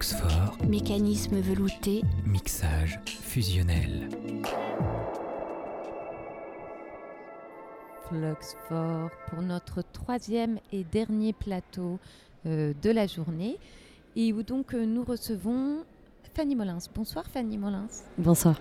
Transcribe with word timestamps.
Fluxfort, 0.00 0.56
Mécanisme 0.66 1.40
velouté, 1.40 2.00
mixage 2.24 2.98
fusionnel. 3.04 4.08
Fluxfort 8.08 9.10
pour 9.28 9.42
notre 9.42 9.82
troisième 9.92 10.58
et 10.72 10.84
dernier 10.84 11.34
plateau 11.34 11.98
euh, 12.46 12.72
de 12.80 12.88
la 12.88 13.06
journée 13.06 13.58
et 14.16 14.32
où 14.32 14.42
donc 14.42 14.72
euh, 14.72 14.86
nous 14.86 15.04
recevons 15.04 15.84
Fanny 16.34 16.56
Molins. 16.56 16.78
Bonsoir 16.94 17.26
Fanny 17.26 17.58
Molins. 17.58 17.88
Bonsoir. 18.16 18.58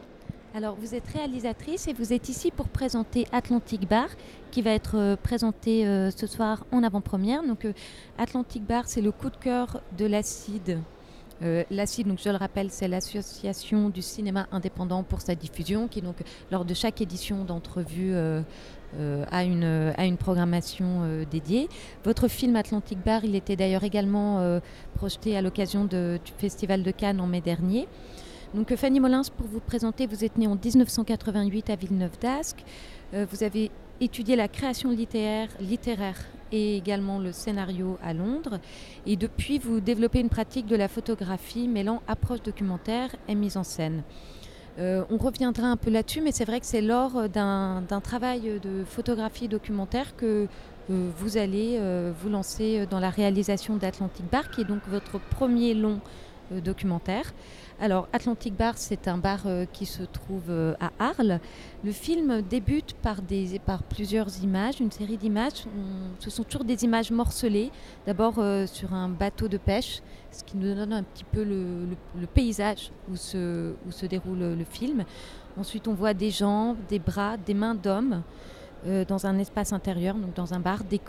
Alors 0.55 0.75
vous 0.75 0.95
êtes 0.95 1.07
réalisatrice 1.07 1.87
et 1.87 1.93
vous 1.93 2.11
êtes 2.11 2.27
ici 2.27 2.49
pour 2.49 2.67
présenter 2.67 3.27
Atlantic 3.31 3.87
Bar 3.87 4.09
qui 4.51 4.61
va 4.63 4.71
être 4.71 4.97
euh, 4.97 5.15
présenté 5.15 5.87
euh, 5.87 6.09
ce 6.09 6.25
soir 6.25 6.65
en 6.71 6.83
avant-première. 6.83 7.43
Donc 7.43 7.65
euh, 7.65 7.73
Atlantic 8.17 8.65
Bar 8.65 8.87
c'est 8.87 9.01
le 9.01 9.11
coup 9.11 9.29
de 9.29 9.37
cœur 9.37 9.81
de 9.97 10.05
l'Acide. 10.05 10.79
Euh, 11.41 11.63
L'Acide, 11.71 12.07
donc 12.07 12.19
je 12.23 12.29
le 12.29 12.35
rappelle, 12.35 12.69
c'est 12.69 12.87
l'association 12.87 13.89
du 13.89 14.01
cinéma 14.01 14.47
indépendant 14.51 15.03
pour 15.03 15.21
sa 15.21 15.35
diffusion 15.35 15.87
qui 15.87 16.01
donc 16.01 16.17
lors 16.51 16.65
de 16.65 16.73
chaque 16.73 17.01
édition 17.01 17.45
d'entrevue 17.45 18.13
euh, 18.13 18.41
euh, 18.97 19.23
a, 19.29 19.43
une, 19.43 20.17
programmation 20.17 21.01
euh, 21.03 21.23
dédiée. 21.29 21.69
Votre 22.03 22.27
film 22.27 22.55
Atlantic 22.55 22.97
Bar, 23.03 23.23
il 23.23 23.35
était 23.35 23.55
d'ailleurs 23.55 23.83
également 23.83 24.39
euh, 24.39 24.59
projeté 24.95 25.37
à 25.37 25.41
l'occasion 25.41 25.85
du 25.85 26.19
Festival 26.37 26.81
de 26.81 26.91
Cannes 26.91 27.21
en 27.21 27.27
mai 27.27 27.41
dernier. 27.41 27.87
Donc 28.55 28.75
Fanny 28.75 28.99
Molins, 28.99 29.21
pour 29.37 29.45
vous 29.45 29.59
présenter, 29.59 30.07
vous 30.07 30.25
êtes 30.25 30.37
née 30.37 30.47
en 30.47 30.55
1988 30.55 31.69
à 31.69 31.75
Villeneuve 31.75 32.17
d'Ascq. 32.19 32.63
Euh, 33.13 33.27
vous 33.29 33.43
avez 33.43 33.69
étudié 34.01 34.35
la 34.35 34.47
création 34.47 34.89
littéraire, 34.91 35.49
et 36.51 36.77
également 36.77 37.19
le 37.19 37.31
scénario 37.31 37.97
à 38.03 38.13
Londres. 38.13 38.59
Et 39.05 39.15
depuis, 39.15 39.59
vous 39.59 39.79
développez 39.79 40.19
une 40.19 40.29
pratique 40.29 40.65
de 40.65 40.75
la 40.75 40.87
photographie 40.87 41.67
mêlant 41.67 42.01
approche 42.07 42.41
documentaire 42.41 43.15
et 43.27 43.35
mise 43.35 43.57
en 43.57 43.63
scène. 43.63 44.03
Euh, 44.79 45.03
on 45.09 45.17
reviendra 45.17 45.67
un 45.67 45.77
peu 45.77 45.89
là-dessus, 45.89 46.21
mais 46.21 46.31
c'est 46.31 46.45
vrai 46.45 46.59
que 46.59 46.65
c'est 46.65 46.81
lors 46.81 47.27
d'un 47.27 48.01
travail 48.01 48.59
de 48.61 48.83
photographie 48.85 49.47
documentaire 49.47 50.15
que 50.15 50.47
euh, 50.89 51.09
vous 51.17 51.37
allez 51.37 51.75
euh, 51.77 52.13
vous 52.21 52.29
lancer 52.29 52.85
dans 52.89 52.99
la 52.99 53.09
réalisation 53.09 53.75
d'Atlantic 53.75 54.25
Bar, 54.31 54.49
qui 54.49 54.61
est 54.61 54.65
donc 54.65 54.81
votre 54.87 55.19
premier 55.19 55.73
long 55.73 55.99
documentaire. 56.51 57.33
Alors, 57.81 58.09
Atlantic 58.11 58.55
Bar, 58.55 58.77
c'est 58.77 59.07
un 59.07 59.17
bar 59.17 59.43
euh, 59.45 59.65
qui 59.71 59.85
se 59.85 60.03
trouve 60.03 60.49
euh, 60.49 60.73
à 60.81 60.91
Arles. 60.99 61.39
Le 61.83 61.91
film 61.93 62.41
débute 62.41 62.93
par, 62.93 63.21
plusieurs 63.83 64.43
images, 64.43 64.81
une 64.81 64.91
série 64.91 65.15
d'images. 65.15 65.63
Ce 66.19 66.29
sont 66.29 66.43
toujours 66.43 66.65
des 66.65 66.83
images 66.83 67.09
morcelées. 67.09 67.71
D'abord 68.05 68.35
euh, 68.39 68.67
sur 68.67 68.93
un 68.93 69.07
bateau 69.07 69.47
de 69.47 69.57
pêche, 69.57 70.01
ce 70.29 70.43
qui 70.43 70.57
nous 70.57 70.75
donne 70.75 70.91
un 70.91 71.03
petit 71.03 71.23
peu 71.23 71.43
le, 71.43 71.95
paysage 72.33 72.91
où 73.09 73.15
se, 73.15 73.73
déroule 74.09 74.39
le 74.39 74.65
film. 74.65 75.05
Ensuite, 75.57 75.87
on 75.87 75.93
voit 75.93 76.13
des 76.13 76.31
jambes, 76.31 76.77
des 76.89 76.99
bras, 76.99 77.37
des 77.37 77.53
mains 77.53 77.75
d'hommes 77.75 78.23
euh, 78.87 79.03
dans 79.03 79.25
un 79.25 79.37
espace 79.39 79.73
intérieur, 79.73 80.15
donc 80.15 80.33
dans 80.35 80.53
un 80.53 80.59
bar, 80.59 80.85
des. 80.85 81.01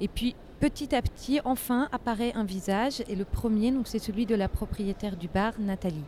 Et 0.00 0.08
puis, 0.08 0.34
petit 0.60 0.94
à 0.94 1.00
petit, 1.00 1.40
enfin, 1.44 1.88
apparaît 1.90 2.32
un 2.34 2.44
visage. 2.44 3.02
Et 3.08 3.16
le 3.16 3.24
premier, 3.24 3.72
c'est 3.84 3.98
celui 3.98 4.26
de 4.26 4.34
la 4.34 4.48
propriétaire 4.48 5.16
du 5.16 5.26
bar, 5.26 5.54
Nathalie. 5.58 6.04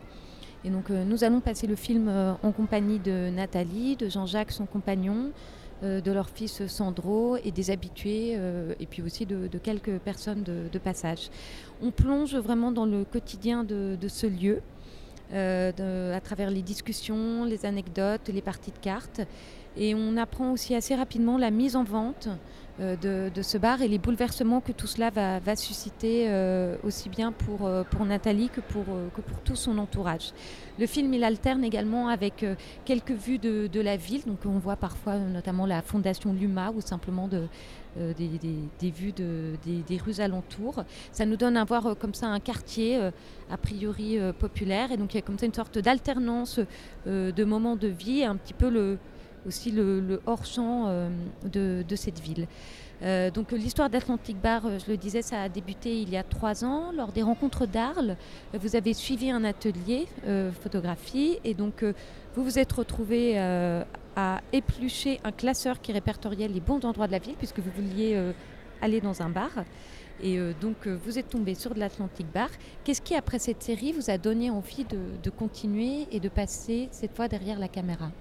Et 0.63 0.69
donc, 0.69 0.89
euh, 0.89 1.03
nous 1.03 1.23
allons 1.23 1.41
passer 1.41 1.67
le 1.67 1.75
film 1.75 2.07
euh, 2.07 2.33
en 2.41 2.51
compagnie 2.51 2.99
de 2.99 3.29
Nathalie, 3.29 3.97
de 3.97 4.07
Jean-Jacques, 4.07 4.51
son 4.51 4.65
compagnon, 4.65 5.31
euh, 5.83 5.99
de 5.99 6.11
leur 6.11 6.29
fils 6.29 6.65
Sandro 6.67 7.35
et 7.43 7.51
des 7.51 7.71
habitués, 7.71 8.37
et 8.79 8.85
puis 8.85 9.01
aussi 9.01 9.25
de, 9.25 9.49
quelques 9.57 9.97
personnes 9.97 10.43
de, 10.43 10.79
passage. 10.79 11.29
On 11.81 11.91
plonge 11.91 12.35
vraiment 12.35 12.71
dans 12.71 12.85
le 12.85 13.03
quotidien 13.03 13.63
de, 13.63 14.07
ce 14.07 14.27
lieu, 14.27 14.61
à 15.33 16.21
travers 16.21 16.51
les 16.51 16.61
discussions, 16.61 17.43
les 17.43 17.65
anecdotes, 17.65 18.29
les 18.29 18.41
parties 18.41 18.71
de 18.71 18.77
cartes. 18.77 19.21
Et 19.75 19.95
on 19.95 20.17
apprend 20.17 20.51
aussi 20.51 20.75
assez 20.75 20.95
rapidement 20.95 21.37
la 21.37 21.49
mise 21.49 21.75
en 21.75 21.83
vente 21.83 22.27
euh, 22.79 23.29
de, 23.29 23.41
ce 23.41 23.57
bar 23.57 23.81
et 23.81 23.87
les 23.87 23.97
bouleversements 23.99 24.61
que 24.61 24.71
tout 24.71 24.87
cela 24.87 25.09
va, 25.09 25.55
susciter 25.55 26.25
euh, 26.27 26.75
aussi 26.83 27.09
bien 27.09 27.31
pour, 27.31 27.65
euh, 27.65 27.83
pour 27.83 28.05
Nathalie 28.05 28.49
que 28.49 28.61
pour, 28.61 28.85
que 29.15 29.21
pour 29.21 29.39
tout 29.41 29.55
son 29.55 29.77
entourage. 29.77 30.31
Le 30.79 30.87
film, 30.87 31.13
il 31.13 31.23
alterne 31.23 31.63
également 31.63 32.07
avec 32.07 32.45
quelques 32.85 33.11
vues 33.11 33.37
de, 33.37 33.67
de 33.67 33.81
la 33.81 33.95
ville. 33.95 34.23
Donc 34.25 34.39
on 34.45 34.57
voit 34.57 34.75
parfois 34.75 35.17
notamment 35.17 35.65
la 35.67 35.81
fondation 35.81 36.33
Luma 36.33 36.71
ou 36.71 36.81
simplement 36.81 37.27
de, 37.27 37.43
des, 37.95 38.29
des- 38.79 38.91
vues 38.91 39.11
de- 39.11 39.53
des, 39.63 39.83
des 39.87 39.97
rues 39.97 40.19
alentours. 40.19 40.83
Ça 41.11 41.27
nous 41.27 41.35
donne 41.37 41.57
à 41.57 41.63
voir 41.63 41.95
comme 41.99 42.15
ça 42.15 42.25
un 42.27 42.39
quartier 42.39 42.99
a 43.51 43.57
priori 43.57 44.17
populaire. 44.39 44.91
Et 44.91 44.97
donc 44.97 45.13
il 45.13 45.17
y 45.17 45.19
a 45.19 45.21
comme 45.21 45.37
ça 45.37 45.45
une 45.45 45.53
sorte 45.53 45.77
d'alternance 45.77 46.59
de 47.05 47.43
moments 47.43 47.75
de 47.75 47.87
vie, 47.87 48.23
un 48.23 48.35
petit 48.35 48.53
peu 48.55 48.69
le, 48.71 48.97
aussi 49.47 49.71
le, 49.71 50.21
hors-champ 50.25 50.85
euh, 50.87 51.09
de, 51.45 51.95
cette 51.95 52.19
ville. 52.19 52.47
Euh, 53.01 53.31
donc 53.31 53.51
l'histoire 53.51 53.89
d'Atlantic 53.89 54.39
Bar, 54.39 54.65
euh, 54.65 54.77
je 54.79 54.89
le 54.89 54.97
disais, 54.97 55.21
ça 55.21 55.41
a 55.41 55.49
débuté 55.49 56.01
il 56.01 56.09
y 56.09 56.17
a 56.17 56.23
trois 56.23 56.63
ans 56.63 56.91
lors 56.95 57.11
des 57.11 57.21
rencontres 57.21 57.65
d'Arles. 57.65 58.15
Vous 58.53 58.75
avez 58.75 58.93
suivi 58.93 59.29
un 59.29 59.43
atelier 59.43 60.07
photographie 60.61 61.39
et 61.43 61.53
donc 61.53 61.83
vous 62.35 62.43
vous 62.43 62.59
êtes 62.59 62.71
retrouvé 62.71 63.37
à 64.15 64.41
éplucher 64.51 65.19
un 65.23 65.31
classeur 65.31 65.81
qui 65.81 65.91
répertoriait 65.91 66.47
les 66.47 66.59
bons 66.59 66.85
endroits 66.85 67.07
de 67.07 67.11
la 67.11 67.19
ville 67.19 67.35
puisque 67.35 67.59
vous 67.59 67.71
vouliez 67.75 68.19
aller 68.81 69.01
dans 69.01 69.21
un 69.21 69.29
bar. 69.29 69.51
Et 70.21 70.37
donc 70.61 70.87
vous 70.87 71.17
êtes 71.17 71.29
tombé 71.29 71.55
sur 71.55 71.73
de 71.73 71.79
l'Atlantic 71.79 72.27
Bar. 72.31 72.49
Qu'est-ce 72.83 73.01
qui, 73.01 73.15
après 73.15 73.39
cette 73.39 73.63
série, 73.63 73.91
vous 73.91 74.09
a 74.09 74.17
donné 74.17 74.49
envie 74.49 74.85
de, 74.85 75.29
continuer 75.29 76.07
et 76.11 76.19
de 76.19 76.29
passer 76.29 76.87
cette 76.91 77.15
fois 77.15 77.27
derrière 77.27 77.59
la 77.59 77.67
caméra? 77.67 78.11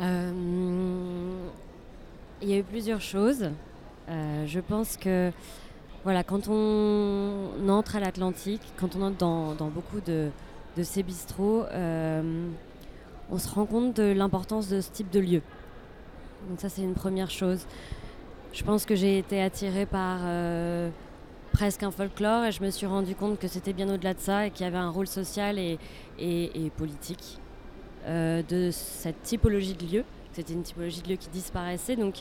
Il 0.00 0.08
y 2.48 2.54
a 2.54 2.58
eu 2.58 2.62
plusieurs 2.62 3.00
choses. 3.00 3.50
Euh, 4.08 4.46
je 4.46 4.60
pense 4.60 4.96
que 4.96 5.32
voilà, 6.04 6.22
quand 6.22 6.48
on 6.48 7.68
entre 7.68 7.96
à 7.96 8.00
l'Atlantique, 8.00 8.62
quand 8.78 8.96
on 8.96 9.02
entre 9.02 9.18
dans, 9.18 9.68
beaucoup 9.68 10.00
de, 10.00 10.30
ces 10.82 11.02
bistrots, 11.02 11.64
euh, 11.72 12.48
on 13.30 13.38
se 13.38 13.48
rend 13.48 13.66
compte 13.66 13.96
de 13.96 14.12
l'importance 14.12 14.68
de 14.68 14.80
ce 14.80 14.90
type 14.90 15.10
de 15.10 15.20
lieu. 15.20 15.42
Donc 16.48 16.60
ça, 16.60 16.68
c'est 16.68 16.82
une 16.82 16.94
première 16.94 17.30
chose. 17.30 17.66
Je 18.52 18.64
pense 18.64 18.86
que 18.86 18.94
j'ai 18.94 19.18
été 19.18 19.42
attirée 19.42 19.84
par 19.84 20.20
euh, 20.22 20.88
presque 21.52 21.82
un 21.82 21.90
folklore 21.90 22.44
et 22.44 22.52
je 22.52 22.62
me 22.62 22.70
suis 22.70 22.86
rendu 22.86 23.14
compte 23.14 23.38
que 23.38 23.48
c'était 23.48 23.74
bien 23.74 23.92
au-delà 23.92 24.14
de 24.14 24.20
ça 24.20 24.46
et 24.46 24.50
qu'il 24.50 24.64
y 24.64 24.68
avait 24.68 24.78
un 24.78 24.90
rôle 24.90 25.08
social 25.08 25.58
et 25.58 25.78
politique 26.76 27.40
euh, 28.08 28.42
de 28.42 28.70
cette 28.72 29.22
typologie 29.22 29.74
de 29.74 29.86
lieu. 29.86 30.04
C'était 30.32 30.52
une 30.54 30.62
typologie 30.62 31.02
de 31.02 31.10
lieu 31.10 31.16
qui 31.16 31.28
disparaissait. 31.28 31.96
Donc 31.96 32.16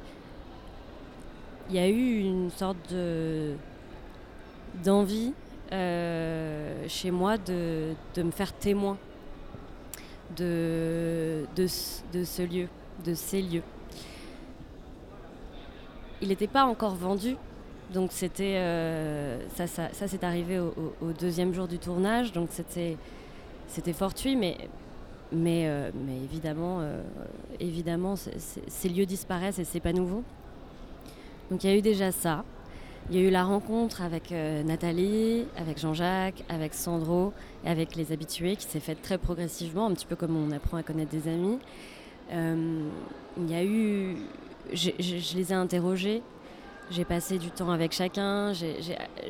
il 1.70 1.76
y 1.76 1.80
a 1.80 1.88
eu 1.88 2.20
une 2.20 2.50
sorte 2.52 2.78
de 2.92 3.54
d'envie 4.84 5.34
euh, 5.72 6.86
chez 6.88 7.12
moi 7.12 7.38
de, 7.38 7.94
me 8.18 8.32
faire 8.32 8.54
témoin 8.54 8.98
de, 10.36 11.46
ce- 11.68 12.42
lieu, 12.44 12.68
de 13.06 13.14
ces 13.14 13.42
lieux. 13.42 13.64
Il 16.22 16.30
n'était 16.30 16.48
pas 16.48 16.66
encore 16.66 16.96
vendu, 16.96 17.36
donc 17.94 18.12
c'était 18.12 18.56
euh, 18.58 19.40
ça, 19.56 19.68
ça, 19.68 19.90
c'est 20.08 20.24
arrivé 20.24 20.60
au 20.60 21.12
deuxième 21.20 21.54
jour 21.54 21.68
du 21.68 21.80
tournage, 21.80 22.32
donc 22.34 22.50
c'était 22.52 22.98
c'était 23.68 23.94
fortuit, 23.94 24.36
mais 24.36 24.58
mais, 25.32 25.68
euh, 25.68 25.92
mais 26.06 26.16
évidemment 26.24 26.78
euh, 26.82 27.02
évidemment 27.60 28.16
ces 28.16 28.90
lieux 28.90 29.06
disparaissent 29.06 29.60
et 29.60 29.66
c'est 29.66 29.80
pas 29.80 29.94
nouveau. 29.94 30.24
Donc 31.52 31.64
il 31.64 31.70
y 31.70 31.74
a 31.74 31.76
eu 31.78 31.82
déjà 31.82 32.12
ça. 32.12 32.44
Il 33.10 33.16
y 33.18 33.24
a 33.24 33.28
eu 33.28 33.30
la 33.32 33.46
rencontre 33.46 34.02
avec 34.02 34.32
euh, 34.34 34.64
Nathalie, 34.64 35.46
avec 35.58 35.80
Jean-Jacques, 35.80 36.44
avec 36.50 36.74
Sandro 36.74 37.32
et 37.66 37.70
avec 37.70 37.96
les 37.96 38.12
habitués 38.12 38.58
qui 38.58 38.66
s'est 38.68 38.82
faite 38.82 39.02
très 39.02 39.18
progressivement, 39.18 39.86
un 39.88 39.94
petit 39.94 40.06
peu 40.06 40.18
comme 40.18 40.36
on 40.36 40.52
apprend 40.52 40.76
à 40.78 40.84
connaître 40.84 41.12
des 41.12 41.30
amis. 41.30 41.58
Il 42.30 43.50
y 43.50 43.56
a 43.56 43.64
eu. 43.64 44.18
je 44.74 45.38
les 45.38 45.52
ai 45.52 45.56
interrogés. 45.56 46.22
J'ai 46.92 47.06
passé 47.06 47.38
du 47.38 47.50
temps 47.52 47.70
avec 47.72 47.92
chacun. 47.94 48.52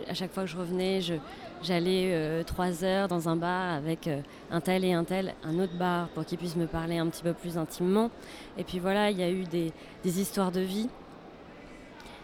À 0.08 0.14
chaque 0.16 0.32
fois 0.32 0.44
que 0.44 0.50
je 0.50 0.58
revenais, 0.58 1.02
je- 1.02 1.16
j'allais 1.64 2.12
euh, 2.14 2.44
trois 2.44 2.84
heures 2.84 3.08
dans 3.08 3.30
un 3.30 3.36
bar 3.36 3.74
avec 3.74 4.08
euh, 4.08 4.22
un 4.52 4.62
tel 4.62 4.84
et 4.84 4.94
un 4.94 5.04
tel, 5.04 5.34
un 5.44 5.60
autre 5.60 5.76
bar 5.78 6.08
pour 6.10 6.26
qu'ils 6.26 6.38
puissent 6.38 6.56
me 6.56 6.68
parler 6.68 6.98
un 6.98 7.08
petit 7.08 7.24
peu 7.24 7.34
plus 7.34 7.58
intimement. 7.58 8.12
Et 8.58 8.64
puis 8.64 8.80
voilà, 8.80 9.12
il 9.12 9.18
y 9.18 9.24
a 9.24 9.30
eu 9.30 9.44
des, 9.44 9.72
histoires 10.04 10.52
de 10.52 10.62
vie 10.62 10.90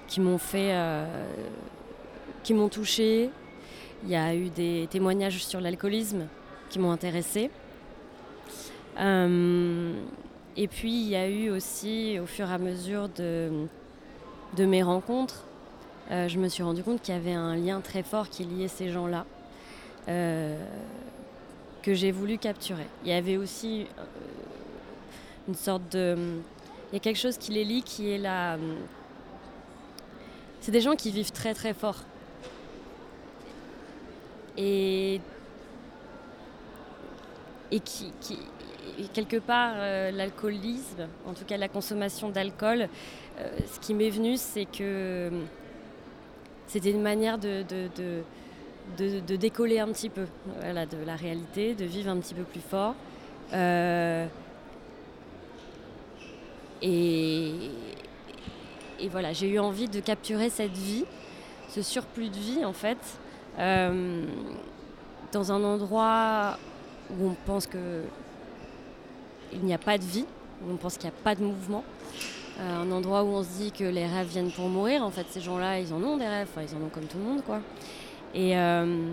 qui 0.08 0.22
m'ont 0.22 0.38
fait, 0.38 0.72
euh, 0.74 1.06
qui 2.44 2.54
m'ont 2.54 2.70
touché. 2.70 3.30
Il 4.04 4.10
y 4.10 4.16
a 4.16 4.36
eu 4.36 4.50
des 4.50 4.88
témoignages 4.90 5.46
sur 5.46 5.62
l'alcoolisme 5.62 6.28
qui 6.70 6.80
m'ont 6.80 6.92
intéressée. 6.92 7.50
Et 10.56 10.68
puis 10.68 10.92
il 10.92 11.10
y 11.10 11.16
a 11.16 11.28
eu 11.28 11.50
aussi, 11.50 12.20
au 12.20 12.28
fur 12.28 12.50
et 12.50 12.54
à 12.54 12.58
mesure 12.58 13.10
de 13.10 13.68
mes 14.66 14.84
rencontres, 14.84 15.46
je 16.10 16.38
me 16.38 16.48
suis 16.48 16.64
rendu 16.64 16.84
compte 16.84 17.02
qu'il 17.02 17.14
y 17.14 17.18
avait 17.18 17.34
un 17.34 17.56
lien 17.56 17.82
très 17.82 18.04
fort 18.04 18.30
qui 18.30 18.44
liait 18.44 18.68
ces 18.68 18.90
gens-là, 18.90 19.26
que 20.08 21.94
j'ai 21.94 22.12
voulu 22.12 22.38
capturer. 22.38 22.88
Il 23.04 23.10
y 23.10 23.14
avait 23.14 23.38
aussi 23.38 23.88
une 25.48 25.56
sorte 25.56 25.92
de... 25.92 26.16
Il 26.92 26.94
y 26.94 26.98
a 26.98 27.00
quelque 27.00 27.20
chose 27.20 27.38
qui 27.38 27.52
les 27.52 27.64
lie 27.64 27.84
qui 27.84 28.12
est 28.12 28.18
la... 28.18 28.58
C'est 30.62 30.72
des 30.72 30.82
gens 30.82 30.96
qui 30.96 31.12
vivent 31.12 31.32
très 31.32 31.54
très 31.54 31.74
fort. 31.74 31.98
Et 34.58 35.20
et 37.74 37.80
qui, 37.80 38.14
quelque 39.14 39.38
part, 39.38 39.74
euh, 39.78 40.12
l'alcoolisme, 40.12 41.08
en 41.26 41.34
tout 41.34 41.44
cas 41.44 41.58
la 41.58 41.68
consommation 41.68 42.30
d'alcool, 42.30 42.88
euh, 43.40 43.58
ce 43.72 43.80
qui 43.80 43.96
m'est 43.96 44.12
venu, 44.12 44.38
c'est 44.38 44.66
que 44.66 45.32
c'était 46.68 46.92
une 46.92 47.02
manière 47.02 47.38
de, 47.38 47.64
de, 48.98 49.36
décoller 49.36 49.80
un 49.80 49.88
petit 49.88 50.10
peu 50.10 50.26
de 50.62 51.06
la 51.06 51.16
réalité, 51.16 51.76
de 51.76 51.86
vivre 51.86 52.10
un 52.10 52.18
petit 52.18 52.34
peu 52.34 52.44
plus 52.44 52.62
fort. 52.62 52.96
Euh, 53.54 54.26
et, 56.82 57.52
et, 59.00 59.10
voilà, 59.10 59.34
j'ai 59.34 59.48
eu 59.50 59.60
envie 59.60 59.88
de 59.88 60.00
capturer 60.00 60.50
cette 60.50 60.72
vie, 60.72 61.06
ce 61.70 61.82
surplus 61.82 62.30
de 62.30 62.38
vie 62.38 62.66
en 62.66 62.74
fait, 62.74 62.98
dans 65.32 65.52
un 65.52 65.64
endroit 65.64 66.58
où 67.12 67.28
on 67.28 67.36
pense 67.46 67.68
que 67.68 68.04
il 69.54 69.64
n'y 69.66 69.74
a 69.74 69.78
pas 69.78 69.98
de 69.98 70.04
vie, 70.04 70.26
où 70.64 70.72
on 70.72 70.78
pense 70.78 70.98
qu'il 70.98 71.10
n'y 71.10 71.16
a 71.16 71.24
pas 71.24 71.36
de 71.36 71.44
mouvement. 71.44 71.84
Euh, 72.60 72.84
un 72.84 72.92
endroit 72.92 73.24
où 73.24 73.30
on 73.30 73.44
se 73.44 73.50
dit 73.58 73.72
que 73.72 73.84
les 73.84 74.06
rêves 74.06 74.28
viennent 74.28 74.52
pour 74.52 74.68
mourir. 74.70 75.04
En 75.04 75.12
fait, 75.12 75.26
ces 75.30 75.42
gens-là, 75.42 75.80
ils 75.80 75.94
en 75.94 76.02
ont 76.04 76.18
des 76.18 76.28
rêves, 76.28 76.48
ils 76.58 76.76
en 76.76 76.86
ont 76.86 76.90
comme 76.90 77.06
tout 77.06 77.18
le 77.18 77.24
monde, 77.24 77.44
quoi. 77.44 77.62
Et 78.34 78.58
euh, 78.58 79.12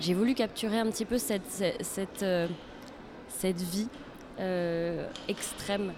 j'ai 0.00 0.14
voulu 0.14 0.34
capturer 0.34 0.78
un 0.78 0.90
petit 0.90 1.04
peu 1.04 1.18
cette, 1.18 1.50
cette, 1.80 2.22
euh, 2.22 2.48
cette, 3.28 3.60
vie 3.60 3.88
extrême 5.28 5.92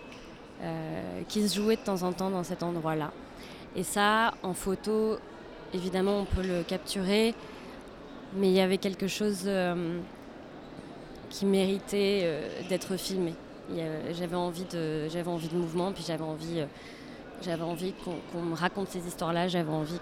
qui 1.29 1.49
se 1.49 1.57
jouait 1.57 1.77
de 1.77 1.81
temps 1.83 2.03
en 2.03 2.13
temps 2.13 2.31
dans 2.31 2.43
cet 2.43 2.63
endroit-là. 2.63 3.13
Et 3.75 3.83
ça, 3.83 4.33
en 4.43 4.53
photo, 4.53 5.17
évidemment, 5.73 6.21
on 6.21 6.25
peut 6.25 6.43
le 6.43 6.63
capturer, 6.63 7.35
mais 8.35 8.49
il 8.49 8.55
y 8.55 8.61
avait 8.61 8.79
quelque 8.79 9.07
chose 9.07 9.49
qui 11.31 11.47
méritait 11.47 12.21
euh, 12.25 12.49
d'être 12.69 12.97
filmé. 12.97 13.35
J'avais 13.69 14.37
envie, 14.37 14.65
de, 14.65 15.09
j'avais 15.09 15.29
envie 15.29 15.49
de 15.49 15.57
mouvement, 15.57 15.93
puis 15.93 16.05
j'avais 16.07 16.23
envie, 16.23 16.61
euh, 16.61 16.67
j'avais 17.43 17.63
envie 17.63 17.95
qu'on, 18.33 18.43
me 18.43 18.55
raconte 18.55 18.89
ces 18.89 19.07
histoires-là, 19.07 19.49
j'avais 19.49 19.73
envie 19.73 19.99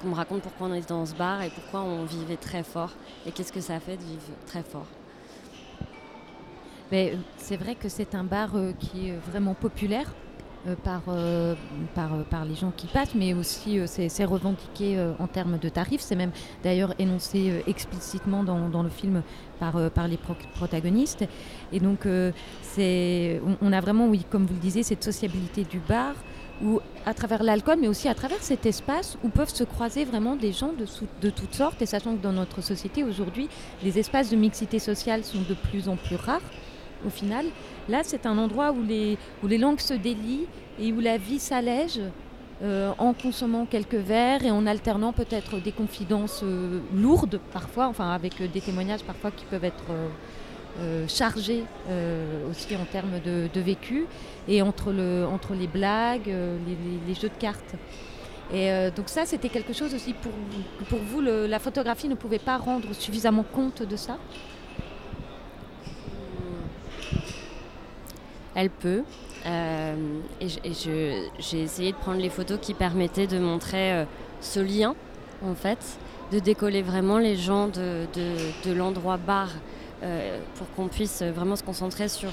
qu'on 0.00 0.08
me 0.08 0.14
raconte 0.14 0.42
pourquoi 0.42 0.66
on 0.66 0.74
était 0.74 0.88
dans 0.88 1.06
ce 1.06 1.14
bar 1.14 1.42
et 1.42 1.50
pourquoi 1.50 1.80
on 1.82 2.04
vivait 2.04 2.36
très 2.36 2.62
fort 2.62 2.90
et 3.26 3.30
qu'est-ce 3.30 3.52
que 3.52 3.60
ça 3.60 3.78
fait 3.78 3.96
de 3.96 4.02
vivre 4.02 4.22
très 4.46 4.62
fort. 4.62 4.86
Mais 6.90 7.12
euh, 7.12 7.16
c'est 7.36 7.56
vrai 7.56 7.74
que 7.76 7.88
c'est 7.88 8.14
un 8.14 8.24
bar 8.24 8.50
qui 8.78 9.08
est 9.08 9.16
vraiment 9.16 9.54
populaire 9.54 10.08
euh, 10.08 10.23
par, 10.82 11.02
euh, 11.08 11.54
par, 11.94 12.14
euh, 12.14 12.22
par, 12.22 12.44
les 12.44 12.54
gens 12.54 12.72
qui 12.76 12.86
passent, 12.86 13.14
mais 13.14 13.34
aussi 13.34 13.80
c'est 13.86 14.24
revendiqué 14.24 14.98
en 15.18 15.26
termes 15.26 15.58
de 15.58 15.68
tarifs. 15.68 16.00
C'est 16.00 16.16
même 16.16 16.32
d'ailleurs 16.62 16.94
énoncé 16.98 17.62
explicitement 17.66 18.44
dans, 18.44 18.68
dans, 18.68 18.82
le 18.82 18.88
film 18.88 19.22
par, 19.58 19.90
par 19.90 20.08
les 20.08 20.18
protagonistes. 20.54 21.24
Et 21.72 21.80
donc, 21.80 22.06
c'est 22.62 23.40
on, 23.60 23.72
a 23.72 23.80
vraiment, 23.80 24.08
oui, 24.08 24.24
comme 24.30 24.46
vous 24.46 24.54
le 24.54 24.60
disiez, 24.60 24.82
cette 24.82 25.04
sociabilité 25.04 25.64
du 25.64 25.78
bar 25.78 26.14
où 26.62 26.80
à 27.04 27.14
travers 27.14 27.42
l'alcool, 27.42 27.78
mais 27.80 27.88
aussi 27.88 28.08
à 28.08 28.14
travers 28.14 28.40
cet 28.40 28.64
espace 28.64 29.18
où 29.24 29.28
peuvent 29.28 29.52
se 29.52 29.64
croiser 29.64 30.04
vraiment 30.04 30.36
des 30.36 30.52
gens 30.52 30.72
de, 30.72 30.86
de 31.20 31.30
toutes 31.30 31.54
sortes, 31.54 31.82
et 31.82 31.86
sachant 31.86 32.16
que 32.16 32.22
dans 32.22 32.32
notre 32.32 32.60
société 32.60 33.02
aujourd'hui, 33.02 33.48
les 33.82 33.98
espaces 33.98 34.30
de 34.30 34.36
mixité 34.36 34.78
sociale 34.78 35.24
sont 35.24 35.42
de 35.48 35.54
plus 35.54 35.88
en 35.88 35.96
plus 35.96 36.16
rares 36.16 36.40
au 37.06 37.10
final. 37.10 37.46
Là, 37.88 38.00
c'est 38.02 38.26
un 38.26 38.38
endroit 38.38 38.72
où 38.72 38.82
les, 38.82 39.58
langues 39.58 39.80
se 39.80 39.94
délient 39.94 40.46
et 40.80 40.92
où 40.92 41.00
la 41.00 41.18
vie 41.18 41.38
s'allège 41.38 42.00
euh, 42.62 42.92
en 42.98 43.12
consommant 43.12 43.66
quelques 43.66 43.94
verres 43.94 44.44
et 44.44 44.50
en 44.50 44.66
alternant 44.66 45.12
peut-être 45.12 45.60
des 45.60 45.72
confidences 45.72 46.42
euh, 46.44 46.80
lourdes 46.94 47.40
parfois, 47.52 47.88
enfin 47.88 48.12
avec 48.12 48.40
euh, 48.40 48.46
des 48.46 48.60
témoignages 48.60 49.02
parfois 49.02 49.30
qui 49.30 49.44
peuvent 49.44 49.64
être 49.64 49.84
chargés 51.06 51.62
aussi 52.50 52.74
en 52.74 52.84
termes 52.84 53.20
de, 53.24 53.60
vécu, 53.60 54.06
et 54.48 54.60
entre 54.60 54.90
les 54.90 55.68
blagues, 55.68 56.26
les, 56.26 57.14
jeux 57.14 57.28
de 57.28 57.38
cartes. 57.38 57.76
Et 58.52 58.68
donc 58.96 59.08
ça, 59.08 59.24
c'était 59.24 59.50
quelque 59.50 59.72
chose 59.72 59.94
aussi 59.94 60.14
pour, 60.14 60.32
pour 60.88 60.98
vous, 60.98 61.20
la 61.20 61.60
photographie 61.60 62.08
ne 62.08 62.16
pouvait 62.16 62.40
pas 62.40 62.56
rendre 62.56 62.92
suffisamment 62.92 63.44
compte 63.44 63.84
de 63.84 63.94
ça? 63.94 64.18
Elle 68.54 68.70
peut. 68.70 69.02
Euh, 69.46 69.94
et, 70.40 70.48
j'ai 71.38 71.62
essayé 71.62 71.92
de 71.92 71.96
prendre 71.96 72.20
les 72.20 72.30
photos 72.30 72.58
qui 72.60 72.74
permettaient 72.74 73.26
de 73.26 73.38
montrer 73.38 73.92
euh, 73.92 74.04
ce 74.40 74.60
lien, 74.60 74.94
en 75.44 75.54
fait, 75.54 75.98
de 76.32 76.38
décoller 76.38 76.82
vraiment 76.82 77.18
les 77.18 77.36
gens 77.36 77.68
de, 77.68 78.06
l'endroit 78.74 79.18
bar 79.18 79.50
euh, 80.02 80.38
pour 80.56 80.70
qu'on 80.72 80.88
puisse 80.88 81.22
vraiment 81.22 81.56
se 81.56 81.62
concentrer 81.62 82.08
sur 82.08 82.30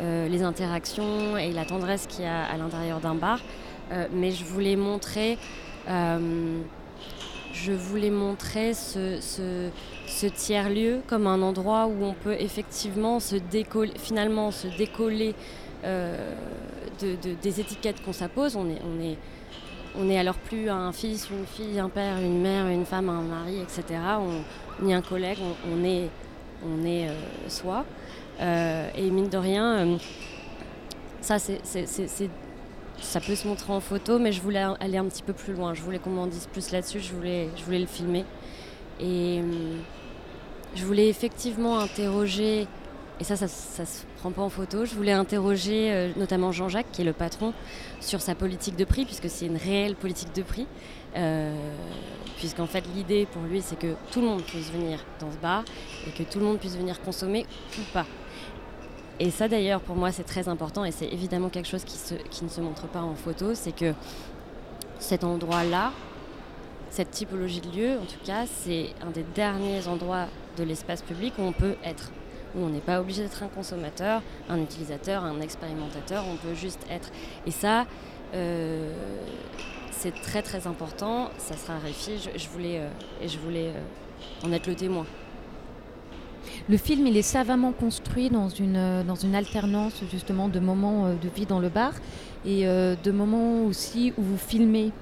les 0.00 0.42
interactions 0.42 1.36
et 1.36 1.52
la 1.52 1.64
tendresse 1.64 2.06
qu'il 2.06 2.24
y 2.24 2.28
a 2.28 2.44
à 2.44 2.56
l'intérieur 2.56 3.00
d'un 3.00 3.14
bar. 3.14 3.38
mais 4.12 4.32
je 4.32 4.44
voulais 4.44 4.76
montrer, 4.76 5.38
je 5.86 7.72
voulais 7.72 8.10
montrer 8.10 8.74
ce, 8.74 9.20
ce 9.20 9.70
tiers-lieu 10.26 11.00
comme 11.06 11.26
un 11.26 11.42
endroit 11.42 11.86
où 11.86 12.04
on 12.04 12.14
peut 12.14 12.36
effectivement 12.38 13.20
se 13.20 13.36
décoller, 13.36 13.92
finalement 13.96 14.50
se 14.50 14.68
décoller 14.68 15.34
euh, 15.84 16.34
de, 17.00 17.16
des 17.42 17.60
étiquettes 17.60 18.02
qu'on 18.02 18.12
s'impose. 18.12 18.56
On 18.56 18.68
est, 18.68 18.80
on, 18.84 19.02
est, 19.02 19.16
on 19.98 20.08
est 20.08 20.18
alors 20.18 20.36
plus 20.36 20.68
un 20.68 20.92
fils, 20.92 21.28
une 21.30 21.46
fille, 21.46 21.78
un 21.80 21.88
père, 21.88 22.18
une 22.18 22.40
mère, 22.40 22.68
une 22.68 22.84
femme, 22.84 23.08
un 23.08 23.22
mari, 23.22 23.60
etc. 23.60 24.00
On, 24.18 24.84
ni 24.84 24.94
un 24.94 25.02
collègue, 25.02 25.38
on, 25.72 25.84
est, 25.84 26.08
on 26.64 26.84
est 26.84 27.08
euh, 27.08 27.14
soi. 27.48 27.84
Euh, 28.40 28.88
et 28.96 29.10
mine 29.10 29.28
de 29.28 29.38
rien, 29.38 29.98
ça, 31.20 31.38
c'est, 31.38 31.60
ça 33.00 33.20
peut 33.20 33.34
se 33.34 33.46
montrer 33.46 33.72
en 33.72 33.80
photo, 33.80 34.18
mais 34.18 34.32
je 34.32 34.40
voulais 34.40 34.64
aller 34.80 34.98
un 34.98 35.04
petit 35.06 35.22
peu 35.22 35.32
plus 35.32 35.52
loin. 35.52 35.74
Je 35.74 35.82
voulais 35.82 35.98
qu'on 35.98 36.10
m'en 36.10 36.26
dise 36.26 36.46
plus 36.46 36.70
là-dessus, 36.72 37.00
je 37.00 37.12
voulais, 37.12 37.48
je 37.56 37.64
voulais 37.64 37.80
le 37.80 37.86
filmer. 37.86 38.24
Et 39.00 39.40
je 40.74 40.84
voulais 40.84 41.08
effectivement 41.08 41.78
interroger, 41.78 42.66
et 43.20 43.24
ça, 43.24 43.36
ça, 43.36 43.46
ne 43.46 43.86
se 43.86 44.04
prend 44.18 44.30
pas 44.30 44.42
en 44.42 44.48
photo, 44.48 44.84
je 44.84 44.94
voulais 44.94 45.12
interroger 45.12 45.92
euh, 45.92 46.12
notamment 46.16 46.52
Jean-Jacques, 46.52 46.90
qui 46.92 47.02
est 47.02 47.04
le 47.04 47.12
patron, 47.12 47.52
sur 48.00 48.20
sa 48.20 48.34
politique 48.34 48.76
de 48.76 48.84
prix, 48.84 49.04
puisque 49.04 49.28
c'est 49.28 49.46
une 49.46 49.56
réelle 49.56 49.96
politique 49.96 50.34
de 50.34 50.42
prix. 50.42 50.66
Euh, 51.16 51.54
puisqu'en 52.38 52.66
fait 52.66 52.84
l'idée 52.94 53.26
pour 53.30 53.42
lui 53.42 53.60
c'est 53.60 53.78
que 53.78 53.94
tout 54.10 54.20
le 54.20 54.26
monde 54.26 54.42
puisse 54.42 54.72
venir 54.72 54.98
dans 55.20 55.30
ce 55.30 55.36
bar 55.36 55.62
et 56.06 56.10
que 56.10 56.28
tout 56.28 56.38
le 56.38 56.44
monde 56.46 56.58
puisse 56.58 56.76
venir 56.76 57.00
consommer 57.02 57.46
ou 57.78 57.82
pas. 57.92 58.06
Et 59.20 59.30
ça 59.30 59.46
d'ailleurs 59.46 59.80
pour 59.80 59.94
moi 59.94 60.10
c'est 60.10 60.24
très 60.24 60.48
important 60.48 60.84
et 60.84 60.90
c'est 60.90 61.06
évidemment 61.06 61.50
quelque 61.50 61.68
chose 61.68 61.84
qui, 61.84 61.98
qui 62.30 62.44
ne 62.44 62.48
se 62.48 62.60
montre 62.60 62.88
pas 62.88 63.02
en 63.02 63.14
photo, 63.14 63.54
c'est 63.54 63.70
que 63.70 63.94
cet 64.98 65.22
endroit-là, 65.22 65.92
cette 66.92 67.10
typologie 67.10 67.62
de 67.62 67.70
lieu 67.74 67.92
en 67.98 68.04
tout 68.04 68.22
cas, 68.22 68.44
c'est 68.46 68.90
un 69.00 69.10
des 69.10 69.24
derniers 69.34 69.88
endroits 69.88 70.26
de 70.58 70.62
l'espace 70.62 71.00
public 71.00 71.32
où 71.38 71.42
on 71.42 71.52
peut 71.52 71.74
être, 71.82 72.12
où 72.54 72.62
on 72.62 72.68
n'est 72.68 72.80
pas 72.80 73.00
obligé 73.00 73.22
d'être 73.22 73.42
un 73.42 73.48
consommateur, 73.48 74.20
un 74.50 74.60
utilisateur, 74.60 75.24
un 75.24 75.40
expérimentateur, 75.40 76.24
on 76.30 76.36
peut 76.36 76.54
juste 76.54 76.86
être. 76.90 77.10
Et 77.46 77.50
ça, 77.50 77.86
euh, 78.34 78.92
c'est 79.90 80.12
très 80.20 80.42
très 80.42 80.66
important, 80.66 81.30
ça 81.38 81.56
sera 81.56 81.78
raréfie, 81.78 82.18
je, 82.18 82.38
je 82.38 82.48
voulais, 82.48 82.80
euh, 82.80 82.88
et 83.22 83.28
je 83.28 83.38
voulais 83.38 83.68
euh, 83.68 84.46
en 84.46 84.52
être 84.52 84.66
le 84.66 84.74
témoin. 84.74 85.06
Le 86.68 86.76
film, 86.76 87.06
il 87.06 87.16
est 87.16 87.22
savamment 87.22 87.72
construit 87.72 88.28
dans 88.28 88.50
une, 88.50 89.02
dans 89.06 89.14
une 89.14 89.34
alternance 89.34 90.02
justement 90.10 90.48
de 90.48 90.60
moments 90.60 91.14
de 91.14 91.28
vie 91.34 91.46
dans 91.46 91.58
le 91.60 91.70
bar 91.70 91.94
et 92.44 92.64
de 92.64 93.10
moments 93.10 93.64
aussi 93.64 94.12
où 94.18 94.22
vous 94.22 94.36
filmez 94.36 94.92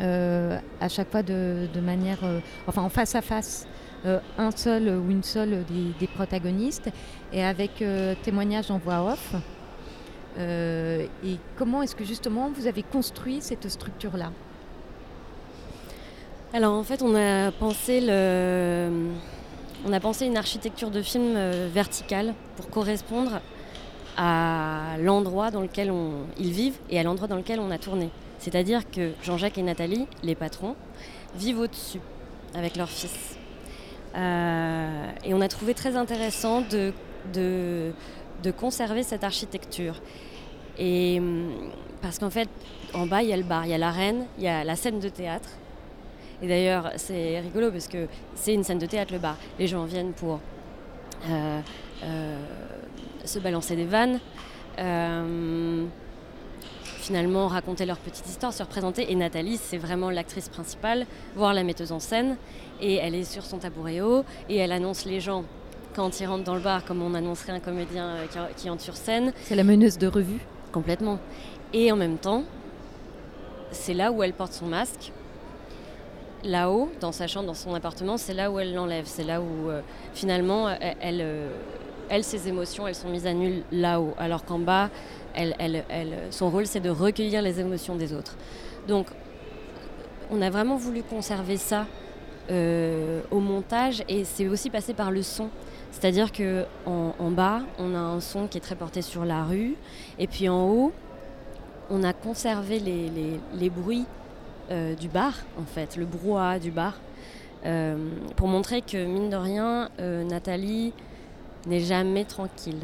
à 0.00 0.88
chaque 0.88 1.10
fois 1.10 1.22
de, 1.22 1.68
manière, 1.82 2.18
enfin 2.66 2.82
en 2.82 2.88
face 2.88 3.14
à 3.14 3.22
face. 3.22 3.66
Euh, 4.06 4.18
un 4.38 4.50
seul 4.50 4.88
ou 4.88 5.10
une 5.10 5.22
seule 5.22 5.62
des, 5.98 6.06
protagonistes 6.06 6.88
et 7.34 7.44
avec 7.44 7.82
euh, 7.82 8.14
témoignage 8.22 8.70
en 8.70 8.78
voix 8.78 9.12
off. 9.12 9.34
Euh, 10.38 11.04
et 11.22 11.36
comment 11.56 11.82
est-ce 11.82 11.94
que 11.94 12.04
justement 12.04 12.50
vous 12.50 12.66
avez 12.66 12.82
construit 12.82 13.42
cette 13.42 13.68
structure-là? 13.68 14.32
Alors 16.54 16.72
en 16.72 16.82
fait, 16.82 17.02
on 17.02 17.14
a 17.14 17.52
pensé 17.52 18.00
on 19.86 19.92
a 19.92 20.00
pensé 20.00 20.26
une 20.26 20.36
architecture 20.36 20.90
de 20.90 21.02
film 21.02 21.38
verticale 21.72 22.34
pour 22.56 22.68
correspondre 22.70 23.40
à 24.16 24.96
l'endroit 24.98 25.50
dans 25.50 25.60
lequel 25.60 25.92
ils 26.38 26.52
vivent 26.52 26.78
et 26.90 26.98
à 26.98 27.02
l'endroit 27.02 27.28
dans 27.28 27.36
lequel 27.36 27.60
on 27.60 27.70
a 27.70 27.78
tourné. 27.78 28.10
C'est-à-dire 28.40 28.90
que 28.90 29.12
Jean-Jacques 29.22 29.58
et 29.58 29.62
Nathalie, 29.62 30.06
les 30.22 30.34
patrons, 30.34 30.74
vivent 31.34 31.60
au-dessus 31.60 32.00
avec 32.54 32.76
leur 32.76 32.88
fils. 32.88 33.36
Euh, 34.16 35.10
et 35.24 35.34
on 35.34 35.40
a 35.42 35.48
trouvé 35.48 35.74
très 35.74 35.94
intéressant 35.94 36.62
de, 36.62 37.92
conserver 38.58 39.02
cette 39.02 39.24
architecture. 39.24 40.00
Hum, 40.80 41.70
parce 42.00 42.18
qu'en 42.18 42.30
fait, 42.30 42.48
en 42.94 43.06
bas, 43.06 43.22
il 43.22 43.28
y 43.28 43.32
a 43.32 43.36
le 43.36 43.42
bar, 43.42 43.66
il 43.66 43.70
y 43.70 43.74
a 43.74 43.78
l'arène, 43.78 44.24
il 44.38 44.44
y 44.44 44.48
a 44.48 44.64
la 44.64 44.74
scène 44.74 45.00
de 45.00 45.10
théâtre. 45.10 45.50
Et 46.42 46.48
d'ailleurs, 46.48 46.92
c'est 46.96 47.40
rigolo 47.40 47.70
parce 47.70 47.88
que 47.88 48.08
c'est 48.34 48.54
une 48.54 48.64
scène 48.64 48.78
de 48.78 48.86
théâtre, 48.86 49.12
le 49.12 49.18
bar. 49.18 49.36
Les 49.58 49.66
gens 49.66 49.84
viennent 49.84 50.14
pour 50.14 50.40
euh, 51.28 51.60
euh, 52.04 52.38
se 53.26 53.38
balancer 53.38 53.76
des 53.76 53.84
vannes, 53.84 54.18
finalement 57.00 57.48
raconter 57.48 57.86
leur 57.86 57.98
petite 57.98 58.26
histoire, 58.28 58.52
se 58.52 58.62
représenter. 58.62 59.10
Et 59.10 59.14
Nathalie, 59.14 59.56
c'est 59.56 59.78
vraiment 59.78 60.10
l'actrice 60.10 60.48
principale, 60.48 61.06
voire 61.34 61.54
la 61.54 61.64
metteuse 61.64 61.92
en 61.92 61.98
scène. 61.98 62.36
Et 62.80 62.94
elle 62.96 63.14
est 63.14 63.24
sur 63.24 63.44
son 63.44 63.58
tabouret 63.58 64.00
haut 64.00 64.24
et 64.48 64.56
elle 64.56 64.72
annonce 64.72 65.04
les 65.04 65.20
gens 65.20 65.44
quand 65.94 66.20
ils 66.20 66.26
rentrent 66.26 66.44
dans 66.44 66.54
le 66.54 66.60
bar, 66.60 66.84
comme 66.84 67.02
on 67.02 67.14
annoncerait 67.14 67.52
un 67.52 67.60
comédien 67.60 68.16
qui, 68.30 68.38
qui 68.62 68.70
entre 68.70 68.82
sur 68.82 68.96
scène. 68.96 69.32
C'est 69.42 69.56
la 69.56 69.64
meneuse 69.64 69.98
de 69.98 70.06
revue 70.06 70.40
Complètement. 70.72 71.18
Et 71.72 71.90
en 71.90 71.96
même 71.96 72.16
temps, 72.16 72.44
c'est 73.72 73.94
là 73.94 74.12
où 74.12 74.22
elle 74.22 74.32
porte 74.32 74.52
son 74.52 74.66
masque. 74.66 75.12
Là-haut, 76.44 76.90
dans 77.00 77.12
sa 77.12 77.26
chambre, 77.26 77.46
dans 77.46 77.54
son 77.54 77.74
appartement, 77.74 78.16
c'est 78.16 78.34
là 78.34 78.50
où 78.50 78.58
elle 78.58 78.72
l'enlève. 78.72 79.04
C'est 79.06 79.24
là 79.24 79.40
où 79.40 79.68
euh, 79.68 79.80
finalement, 80.14 80.70
elle, 80.70 80.96
elle, 81.00 81.20
euh, 81.20 81.50
elle, 82.08 82.24
ses 82.24 82.48
émotions, 82.48 82.86
elles 82.86 82.94
sont 82.94 83.08
mises 83.08 83.26
à 83.26 83.34
nul 83.34 83.62
là-haut. 83.72 84.14
Alors 84.18 84.44
qu'en 84.44 84.58
bas, 84.58 84.90
son 86.30 86.50
rôle, 86.50 86.66
c'est 86.66 86.80
de 86.80 86.90
recueillir 86.90 87.42
les 87.42 87.60
émotions 87.60 87.96
des 87.96 88.12
autres. 88.12 88.36
Donc, 88.88 89.06
on 90.30 90.40
a 90.42 90.50
vraiment 90.50 90.76
voulu 90.76 91.02
conserver 91.02 91.56
ça 91.56 91.86
euh, 92.50 93.20
au 93.30 93.40
montage 93.40 94.02
et 94.08 94.24
c'est 94.24 94.48
aussi 94.48 94.70
passé 94.70 94.94
par 94.94 95.10
le 95.10 95.22
son. 95.22 95.50
C'est-à-dire 95.92 96.32
que 96.32 96.64
en, 96.86 97.30
bas, 97.30 97.62
on 97.78 97.94
a 97.94 97.98
un 97.98 98.20
son 98.20 98.46
qui 98.46 98.58
est 98.58 98.60
très 98.60 98.76
porté 98.76 99.02
sur 99.02 99.24
la 99.24 99.42
rue, 99.44 99.74
et 100.20 100.28
puis 100.28 100.48
en 100.48 100.68
haut, 100.68 100.92
on 101.90 102.04
a 102.04 102.12
conservé 102.12 102.78
les, 102.78 103.70
bruits 103.70 104.06
euh, 104.70 104.94
du 104.94 105.08
bar, 105.08 105.34
en 105.58 105.64
fait, 105.64 105.96
le 105.96 106.06
brouhaha 106.06 106.60
du 106.60 106.70
bar, 106.70 106.94
euh, 107.66 107.96
pour 108.36 108.46
montrer 108.46 108.82
que, 108.82 109.04
mine 109.04 109.30
de 109.30 109.36
rien, 109.36 109.90
Nathalie 109.98 110.92
n'est 111.66 111.80
jamais 111.80 112.24
tranquille. 112.24 112.80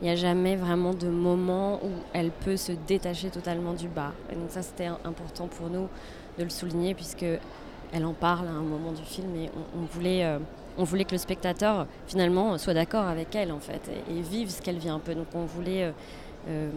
Il 0.00 0.04
n'y 0.04 0.10
a 0.10 0.16
jamais 0.16 0.54
vraiment 0.54 0.94
de 0.94 1.08
moment 1.08 1.80
où 1.82 1.90
elle 2.12 2.30
peut 2.30 2.56
se 2.56 2.70
détacher 2.86 3.30
totalement 3.30 3.72
du 3.72 3.88
bar. 3.88 4.12
Et 4.30 4.36
donc 4.36 4.50
ça, 4.50 4.62
c'était 4.62 4.86
important 5.04 5.48
pour 5.48 5.68
nous 5.70 5.88
de 6.38 6.44
le 6.44 6.50
souligner, 6.50 6.94
puisque 6.94 7.26
elle 7.92 8.04
en 8.04 8.12
parle 8.12 8.46
à 8.46 8.52
un 8.52 8.62
moment 8.62 8.92
du 8.92 9.02
film, 9.02 9.34
et 9.36 9.50
on, 9.76 9.84
voulait... 9.86 10.24
Euh, 10.24 10.38
on 10.80 10.84
voulait 10.84 11.04
que 11.04 11.12
le 11.12 11.18
spectateur 11.18 11.88
finalement 12.06 12.56
soit 12.56 12.74
d'accord 12.74 13.06
avec 13.06 13.34
elle 13.34 13.50
en 13.50 13.58
fait 13.58 13.80
et, 14.08 14.20
vive 14.20 14.48
ce 14.48 14.62
qu'elle 14.62 14.78
vit 14.78 14.90
un 14.90 15.00
peu. 15.00 15.16
Donc 15.16 15.26
on 15.34 15.44
voulait 15.44 15.82
euh, 15.82 15.90
euh, 16.48 16.70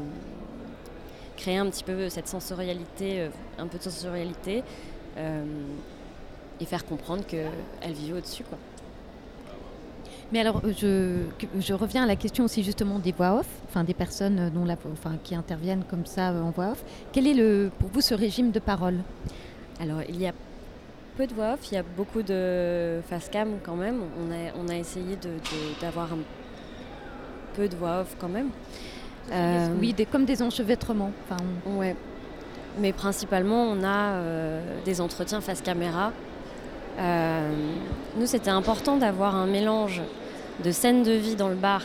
créer 1.37 1.57
un 1.57 1.69
petit 1.69 1.83
peu 1.83 2.09
cette 2.09 2.27
sensorialité, 2.27 3.29
un 3.59 3.67
peu 3.67 3.77
de 3.77 3.83
sensorialité 3.83 4.63
et 6.59 6.65
faire 6.65 6.83
comprendre 6.83 7.23
qu'elle 7.27 7.93
vivait 7.93 8.17
au-dessus. 8.17 8.43
Quoi. 8.43 8.57
Mais 10.31 10.39
alors, 10.39 10.61
je, 10.79 11.23
je, 11.59 11.73
reviens 11.73 12.03
à 12.03 12.05
la 12.05 12.15
question 12.15 12.45
aussi 12.45 12.63
justement 12.63 12.99
des 12.99 13.11
voix 13.11 13.39
off, 13.39 13.47
enfin 13.67 13.83
des 13.83 13.93
personnes 13.93 14.49
dont 14.53 14.63
la, 14.63 14.77
enfin, 14.93 15.17
qui 15.23 15.35
interviennent 15.35 15.83
comme 15.89 16.05
ça 16.05 16.31
en 16.31 16.51
voix 16.51 16.71
off. 16.71 16.83
Quel 17.11 17.27
est 17.27 17.33
le, 17.33 17.69
pour 17.79 17.89
vous 17.89 18.01
ce 18.01 18.13
régime 18.13 18.51
de 18.51 18.59
parole? 18.59 18.99
Alors, 19.81 20.01
il 20.07 20.21
y 20.21 20.27
a 20.27 20.31
peu 21.17 21.27
de 21.27 21.33
voix 21.33 21.53
off, 21.53 21.71
il 21.71 21.75
y 21.75 21.77
a 21.77 21.83
beaucoup 21.83 22.21
de 22.21 23.01
face 23.09 23.27
cam 23.29 23.57
quand 23.61 23.75
même. 23.75 24.01
On 24.19 24.31
a, 24.31 24.63
on 24.63 24.69
a 24.69 24.77
essayé 24.77 25.17
d'avoir 25.81 26.07
de, 26.07 26.15
de, 26.15 26.19
un 26.19 27.55
peu 27.55 27.67
de 27.67 27.75
voix 27.75 28.01
off 28.01 28.15
quand 28.17 28.29
même. 28.29 28.49
Euh, 29.31 29.67
oui, 29.79 29.93
des, 29.93 30.05
comme 30.05 30.25
des 30.25 30.41
enchevêtrements. 30.41 31.11
Enfin, 31.25 31.43
on... 31.65 31.77
Ouais. 31.79 31.95
Mais 32.79 32.93
principalement, 32.93 33.63
on 33.63 33.83
a 33.83 34.13
euh, 34.13 34.61
des 34.85 35.01
entretiens 35.01 35.41
face 35.41 35.61
caméra. 35.61 36.13
Euh, 36.99 37.51
nous, 38.17 38.25
c'était 38.25 38.49
important 38.49 38.97
d'avoir 38.97 39.35
un 39.35 39.45
mélange 39.45 40.01
de 40.63 40.71
scènes 40.71 41.03
de 41.03 41.11
vie 41.11 41.35
dans 41.35 41.49
le 41.49 41.55
bar 41.55 41.81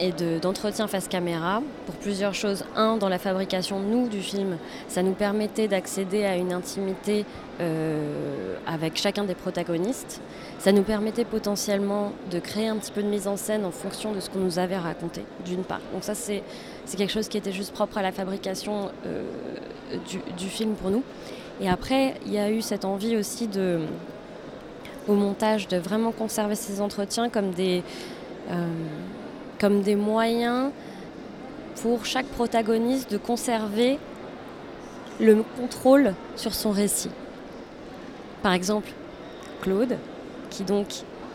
et 0.00 0.12
d'entretien 0.40 0.84
de, 0.84 0.90
face 0.90 1.08
caméra 1.08 1.60
pour 1.86 1.94
plusieurs 1.96 2.34
choses. 2.34 2.64
Un, 2.76 2.96
dans 2.96 3.08
la 3.08 3.18
fabrication, 3.18 3.80
nous, 3.80 4.08
du 4.08 4.20
film, 4.20 4.56
ça 4.86 5.02
nous 5.02 5.12
permettait 5.12 5.68
d'accéder 5.68 6.24
à 6.24 6.36
une 6.36 6.52
intimité 6.52 7.24
euh, 7.60 8.54
avec 8.66 8.96
chacun 8.96 9.24
des 9.24 9.34
protagonistes. 9.34 10.20
Ça 10.58 10.72
nous 10.72 10.82
permettait 10.82 11.24
potentiellement 11.24 12.12
de 12.30 12.38
créer 12.38 12.68
un 12.68 12.76
petit 12.76 12.92
peu 12.92 13.02
de 13.02 13.08
mise 13.08 13.26
en 13.26 13.36
scène 13.36 13.64
en 13.64 13.70
fonction 13.70 14.12
de 14.12 14.20
ce 14.20 14.30
qu'on 14.30 14.38
nous 14.38 14.58
avait 14.58 14.76
raconté, 14.76 15.24
d'une 15.44 15.64
part. 15.64 15.80
Donc 15.92 16.04
ça, 16.04 16.14
c'est 16.14 16.42
quelque 16.96 17.12
chose 17.12 17.28
qui 17.28 17.38
était 17.38 17.52
juste 17.52 17.72
propre 17.72 17.98
à 17.98 18.02
la 18.02 18.12
fabrication 18.12 18.90
euh, 19.06 19.24
du, 20.36 20.48
film 20.48 20.74
pour 20.74 20.90
nous. 20.90 21.02
Et 21.60 21.68
après, 21.68 22.14
il 22.26 22.32
y 22.32 22.38
a 22.38 22.50
eu 22.50 22.62
cette 22.62 22.84
envie 22.84 23.16
aussi 23.16 23.48
de, 23.48 23.80
au 25.08 25.14
montage 25.14 25.68
de 25.68 25.76
vraiment 25.76 26.12
conserver 26.12 26.54
ces 26.54 26.80
entretiens 26.80 27.28
comme 27.28 27.50
des... 27.50 27.82
Euh, 28.50 28.66
comme 29.58 29.82
des 29.82 29.96
moyens 29.96 30.70
pour 31.82 32.04
chaque 32.04 32.26
protagoniste 32.26 33.10
de 33.10 33.18
conserver 33.18 33.98
le 35.20 35.42
contrôle 35.58 36.14
sur 36.36 36.54
son 36.54 36.70
récit. 36.70 37.10
Par 38.42 38.52
exemple, 38.52 38.90
Claude, 39.62 39.96
qui 40.50 40.64
donc 40.64 40.86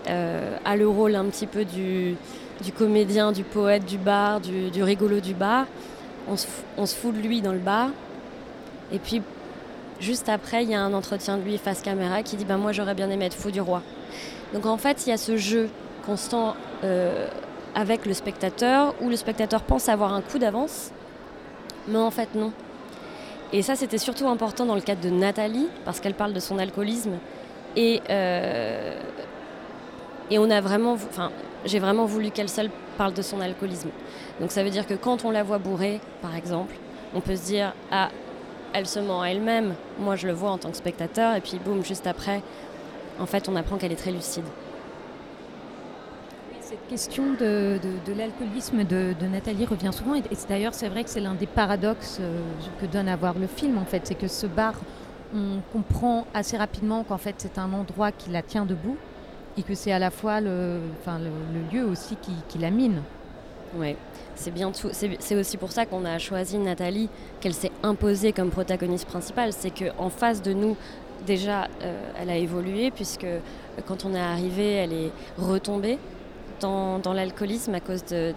euh, 0.08 0.58
a 0.64 0.76
le 0.76 0.88
rôle 0.88 1.16
un 1.16 1.26
petit 1.26 1.48
peu 1.48 1.66
du, 1.66 2.16
du, 2.62 2.72
comédien, 2.72 3.32
du 3.32 3.44
poète 3.44 3.86
du 3.86 3.98
bar, 3.98 4.40
du, 4.40 4.84
rigolo 4.84 5.20
du 5.20 5.34
bar, 5.34 5.66
on 6.28 6.38
se, 6.38 6.48
on 6.78 6.86
se, 6.86 6.96
fout 6.96 7.14
de 7.14 7.20
lui 7.22 7.42
dans 7.42 7.52
le 7.52 7.60
bar, 7.60 7.90
et 8.92 9.00
puis 9.00 9.22
juste 10.00 10.30
après, 10.30 10.64
il 10.64 10.70
y 10.70 10.76
a 10.76 10.82
un 10.82 10.94
entretien 10.94 11.38
de 11.38 11.44
lui 11.44 11.58
face 11.58 11.82
caméra 11.82 12.24
qui 12.24 12.36
dit 12.36 12.46
ben, 12.46 12.58
Moi 12.58 12.72
j'aurais 12.72 12.96
bien 12.96 13.10
aimé 13.10 13.26
être 13.26 13.36
fou 13.36 13.52
du 13.52 13.62
roi. 13.62 13.82
Donc 14.54 14.66
en 14.66 14.78
fait, 14.78 15.06
il 15.06 15.10
y 15.10 15.14
a 15.14 15.18
ce 15.18 15.38
jeu 15.38 15.70
constant. 16.06 16.56
Euh, 16.84 17.28
avec 17.76 18.06
le 18.06 18.14
spectateur, 18.14 18.94
où 19.02 19.10
le 19.10 19.16
spectateur 19.16 19.64
pense 19.64 19.90
avoir 19.90 20.14
un 20.14 20.22
coup 20.22 20.40
d'avance, 20.40 20.92
mais 21.88 21.98
en 21.98 22.12
fait 22.12 22.36
non. 22.36 22.52
Et 23.52 23.62
ça, 23.62 23.76
c'était 23.76 23.98
surtout 23.98 24.28
important 24.28 24.66
dans 24.66 24.76
le 24.76 24.82
cadre 24.82 25.02
de 25.02 25.10
Nathalie, 25.10 25.68
parce 25.86 26.00
qu'elle 26.00 26.16
parle 26.16 26.34
de 26.34 26.40
son 26.40 26.58
alcoolisme. 26.58 27.18
Et, 27.76 28.02
euh, 28.10 29.00
et 30.32 30.40
on 30.40 30.50
a 30.50 30.60
vraiment, 30.62 30.94
enfin, 30.94 31.32
j'ai 31.66 31.80
vraiment 31.80 32.06
voulu 32.06 32.32
qu'elle 32.32 32.50
seule 32.50 32.72
parle 32.98 33.14
de 33.14 33.22
son 33.22 33.42
alcoolisme. 33.42 33.90
Donc 34.40 34.52
ça 34.52 34.64
veut 34.64 34.70
dire 34.70 34.88
que 34.88 34.96
quand 34.96 35.26
on 35.26 35.32
la 35.32 35.44
voit 35.44 35.60
bourrée, 35.60 36.00
par 36.22 36.36
exemple, 36.36 36.76
on 37.14 37.22
peut 37.22 37.36
se 37.36 37.46
dire 37.46 37.74
ah, 37.92 38.10
elle 38.74 38.88
se 38.88 39.00
ment 39.00 39.22
à 39.22 39.28
elle-même. 39.28 39.76
Moi, 40.00 40.16
je 40.16 40.28
le 40.28 40.34
vois 40.34 40.52
en 40.52 40.58
tant 40.58 40.72
que 40.72 40.78
spectateur, 40.78 41.36
et 41.36 41.42
puis 41.42 41.60
boum, 41.64 41.84
juste 41.84 42.08
après, 42.08 42.42
en 43.20 43.26
fait, 43.26 43.48
on 43.50 43.56
apprend 43.56 43.78
qu'elle 43.78 43.92
est 43.92 43.98
très 43.98 44.12
lucide 44.12 44.46
cette 46.74 46.88
question 46.88 47.34
de, 47.40 47.80
l'alcoolisme 48.18 48.84
de, 48.84 49.14
Nathalie 49.32 49.66
revient 49.66 49.92
souvent. 49.94 50.16
Et, 50.16 50.24
d'ailleurs, 50.50 50.74
c'est 50.74 50.90
vrai 50.90 51.04
que 51.04 51.10
c'est 51.10 51.20
l'un 51.20 51.36
des 51.36 51.46
paradoxes 51.46 52.18
euh, 52.20 52.42
que 52.82 52.88
donne 52.88 53.08
à 53.08 53.16
voir 53.16 53.38
le 53.38 53.46
film, 53.46 53.78
en 53.78 53.86
fait. 53.86 54.02
C'est 54.06 54.16
que 54.16 54.28
ce 54.28 54.48
bar, 54.48 54.74
on 55.36 55.60
comprend 55.72 56.26
assez 56.34 56.58
rapidement 56.58 57.04
qu'en 57.04 57.20
fait, 57.20 57.36
c'est 57.38 57.60
un 57.60 57.72
endroit 57.74 58.12
qui 58.12 58.32
la 58.32 58.42
tient 58.42 58.66
debout 58.66 58.98
et 59.56 59.62
que 59.62 59.76
c'est 59.76 59.92
à 59.92 60.00
la 60.00 60.10
fois 60.10 60.42
le, 60.42 60.80
lieu 61.72 61.86
aussi 61.86 62.16
qui 62.16 62.58
la 62.58 62.72
mine. 62.72 63.04
Oui, 63.76 63.96
c'est 64.36 65.36
aussi 65.36 65.58
pour 65.58 65.72
ça 65.72 65.86
qu'on 65.86 66.06
a 66.06 66.20
choisi 66.20 66.58
Nathalie, 66.58 67.10
qu'elle 67.40 67.54
s'est 67.54 67.72
imposée 67.82 68.32
comme 68.32 68.50
protagoniste 68.50 69.08
principale. 69.08 69.52
C'est 69.52 69.72
qu'en 69.72 70.10
face 70.10 70.42
de 70.42 70.54
nous, 70.54 70.76
déjà, 71.26 71.68
euh, 71.82 72.12
elle 72.20 72.30
a 72.30 72.38
évolué, 72.38 72.92
puisque 72.92 73.26
quand 73.88 74.06
on 74.06 74.14
est 74.14 74.20
arrivé, 74.20 74.74
elle 74.74 74.94
est 74.94 75.12
retombée 75.38 75.98
dans, 76.60 77.02
l'alcoolisme 77.14 77.74
à 77.76 77.80
cause 77.82 78.06
de 78.06 78.34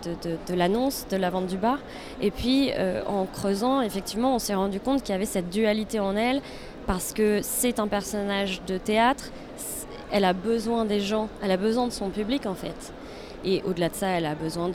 l'annonce 0.55 1.07
de 1.11 1.17
la 1.17 1.31
vente 1.31 1.47
du 1.47 1.57
bar. 1.57 1.79
Et 2.21 2.31
puis, 2.31 2.71
euh, 2.77 3.03
en 3.07 3.25
creusant, 3.27 3.83
effectivement, 3.83 4.35
on 4.35 4.39
s'est 4.39 4.55
rendu 4.55 4.81
compte 4.81 5.03
qu'il 5.03 5.13
y 5.13 5.15
avait 5.15 5.27
cette 5.27 5.51
dualité 5.51 6.01
en 6.01 6.17
elle, 6.17 6.41
parce 6.87 7.13
que 7.13 7.41
c'est 7.43 7.79
un 7.79 7.89
personnage 7.89 8.63
de 8.67 8.79
théâtre, 8.79 9.31
elle 10.11 10.25
a 10.25 10.33
besoin 10.33 10.85
des 10.85 11.01
gens, 11.01 11.29
elle 11.43 11.51
a 11.51 11.57
besoin 11.57 11.87
de 11.87 11.93
son 11.93 12.11
public 12.11 12.47
en 12.47 12.55
fait. 12.55 12.93
Et 13.47 13.63
au-delà 13.65 13.89
de 13.89 13.95
ça, 13.95 14.09
elle 14.09 14.27
a 14.27 14.35
besoin 14.35 14.71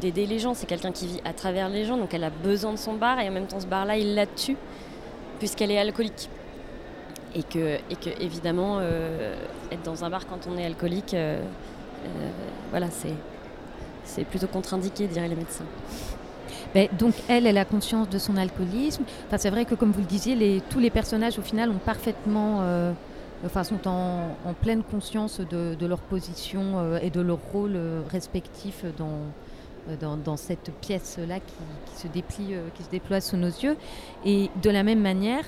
d'aider 0.00 0.26
les 0.26 0.38
gens. 0.38 0.54
C'est 0.54 0.66
quelqu'un 0.66 0.92
qui 0.92 1.08
vit 1.08 1.20
à 1.24 1.32
travers 1.32 1.68
les 1.68 1.84
gens, 1.84 1.96
donc 1.96 2.14
elle 2.14 2.22
a 2.22 2.30
besoin 2.30 2.72
de 2.72 2.78
son 2.78 2.94
bar, 2.94 3.18
et 3.18 3.28
en 3.28 3.32
même 3.32 3.48
temps, 3.48 3.58
ce 3.58 3.66
bar-là, 3.66 3.98
il 3.98 4.14
la 4.14 4.26
tue, 4.26 4.56
puisqu'elle 5.40 5.72
est 5.72 5.78
alcoolique. 5.78 6.30
Et 7.34 7.42
que, 7.42 7.78
et 7.90 7.96
que 7.96 8.10
évidemment, 8.22 8.78
euh, 8.80 9.34
être 9.72 9.82
dans 9.82 10.04
un 10.04 10.10
bar 10.10 10.26
quand 10.28 10.46
on 10.48 10.56
est 10.56 10.64
alcoolique, 10.64 11.14
euh, 11.14 11.40
euh, 12.04 12.30
voilà, 12.70 12.86
c'est 14.04 14.24
plutôt 14.24 14.46
contre-indiqué, 14.46 15.08
diraient 15.08 15.28
les 15.28 15.34
médecins. 15.34 15.64
Ben, 16.74 16.88
donc 16.96 17.14
elle, 17.28 17.46
elle 17.46 17.58
a 17.58 17.64
conscience 17.64 18.08
de 18.08 18.18
son 18.18 18.36
alcoolisme. 18.36 19.02
Enfin, 19.26 19.38
c'est 19.38 19.50
vrai 19.50 19.64
que 19.64 19.74
comme 19.74 19.90
vous 19.90 20.00
le 20.00 20.06
disiez, 20.06 20.62
tous 20.70 20.78
les 20.78 20.90
personnages 20.90 21.38
au 21.38 21.42
final 21.42 21.70
ont 21.70 21.80
parfaitement, 21.84 22.60
enfin, 23.44 23.64
sont 23.64 23.88
en, 23.88 24.54
pleine 24.60 24.82
conscience 24.82 25.40
de, 25.40 25.86
leur 25.86 25.98
position 25.98 26.78
euh, 26.78 26.98
et 27.02 27.10
de 27.10 27.20
leur 27.20 27.38
rôle 27.52 27.72
euh, 27.74 28.02
respectif 28.10 28.84
dans, 28.98 30.36
cette 30.36 30.70
pièce-là 30.80 31.40
qui, 31.40 32.00
se 32.00 32.06
euh, 32.06 32.68
qui 32.74 32.82
se 32.84 32.90
déploie 32.90 33.20
sous 33.20 33.36
nos 33.36 33.48
yeux. 33.48 33.76
Et 34.24 34.50
de 34.62 34.70
la 34.70 34.82
même 34.82 35.00
manière, 35.00 35.44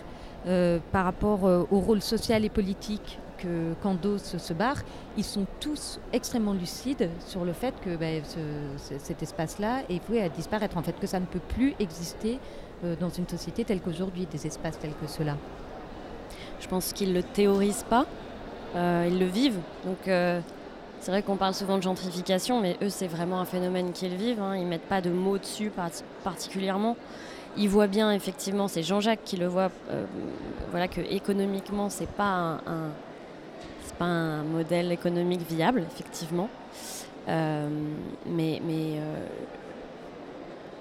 par 0.93 1.07
rapport 1.07 1.45
au 1.45 1.81
rôle 1.81 2.03
social 2.03 2.45
et 2.45 2.51
politique 2.51 3.19
que 3.39 3.73
qu'endosse 3.83 4.37
ce, 4.37 4.53
bar, 4.53 4.77
ils 5.17 5.25
sont 5.25 5.47
tous 5.59 5.99
extrêmement 6.13 6.53
lucides 6.53 7.09
sur 7.27 7.47
le 7.47 7.55
fait 7.55 7.73
que 7.83 7.97
ben, 7.97 8.23
ce- 8.25 8.95
ce- 8.95 8.99
cet 9.03 9.23
espace-là 9.23 9.85
est 9.89 10.07
voué 10.07 10.21
à 10.21 10.29
disparaître, 10.29 10.77
en 10.77 10.83
fait, 10.83 10.99
que 11.01 11.07
ça 11.07 11.19
ne 11.19 11.25
peut 11.25 11.41
plus 11.41 11.75
exister 11.81 12.39
dans 13.01 13.09
une 13.09 13.27
société 13.27 13.65
telle 13.65 13.81
qu'aujourd'hui, 13.81 14.27
des 14.31 14.47
espaces 14.47 14.79
tels 14.79 14.93
que 15.01 15.07
ceux-là. 15.07 15.39
Je 16.65 16.69
pense 16.71 16.95
qu'ils 16.95 17.11
ne 17.11 17.15
le 17.17 17.23
théorisent 17.23 17.85
pas, 17.91 18.07
euh, 18.75 19.07
ils 19.11 19.19
le 19.19 19.27
vivent. 19.27 19.59
Donc 19.85 20.09
euh, 20.09 20.41
c'est 20.99 21.11
vrai 21.11 21.21
qu'on 21.23 21.37
parle 21.37 21.53
souvent 21.53 21.77
de 21.77 21.83
gentrification, 21.83 22.59
mais 22.59 22.79
eux 22.81 22.89
c'est 22.89 23.07
vraiment 23.07 23.39
un 23.39 23.45
phénomène 23.45 23.93
qu'ils 23.93 24.15
vivent. 24.17 24.41
hein. 24.41 24.57
Ils 24.57 24.65
mettent 24.67 24.89
pas 24.89 25.03
de 25.03 25.11
mots 25.11 25.37
dessus 25.37 25.69
par- 25.69 25.91
particulièrement. 26.25 26.97
Ils 27.59 27.69
voient 27.69 27.87
bien 27.87 28.11
effectivement, 28.13 28.67
c'est 28.67 28.83
Jean-Jacques 28.83 29.25
qui 29.27 29.37
le 29.37 29.47
voit, 29.47 29.71
euh, 29.91 30.07
voilà 30.71 30.89
que 30.89 31.03
économiquement 31.03 31.91
c'est 31.91 32.09
pas 32.09 32.59
un, 32.67 32.91
pas 33.99 34.07
un 34.07 34.43
modèle 34.43 34.91
économique 34.91 35.43
viable 35.47 35.85
effectivement. 35.93 36.49
Mais 37.29 38.61
mais 38.67 39.01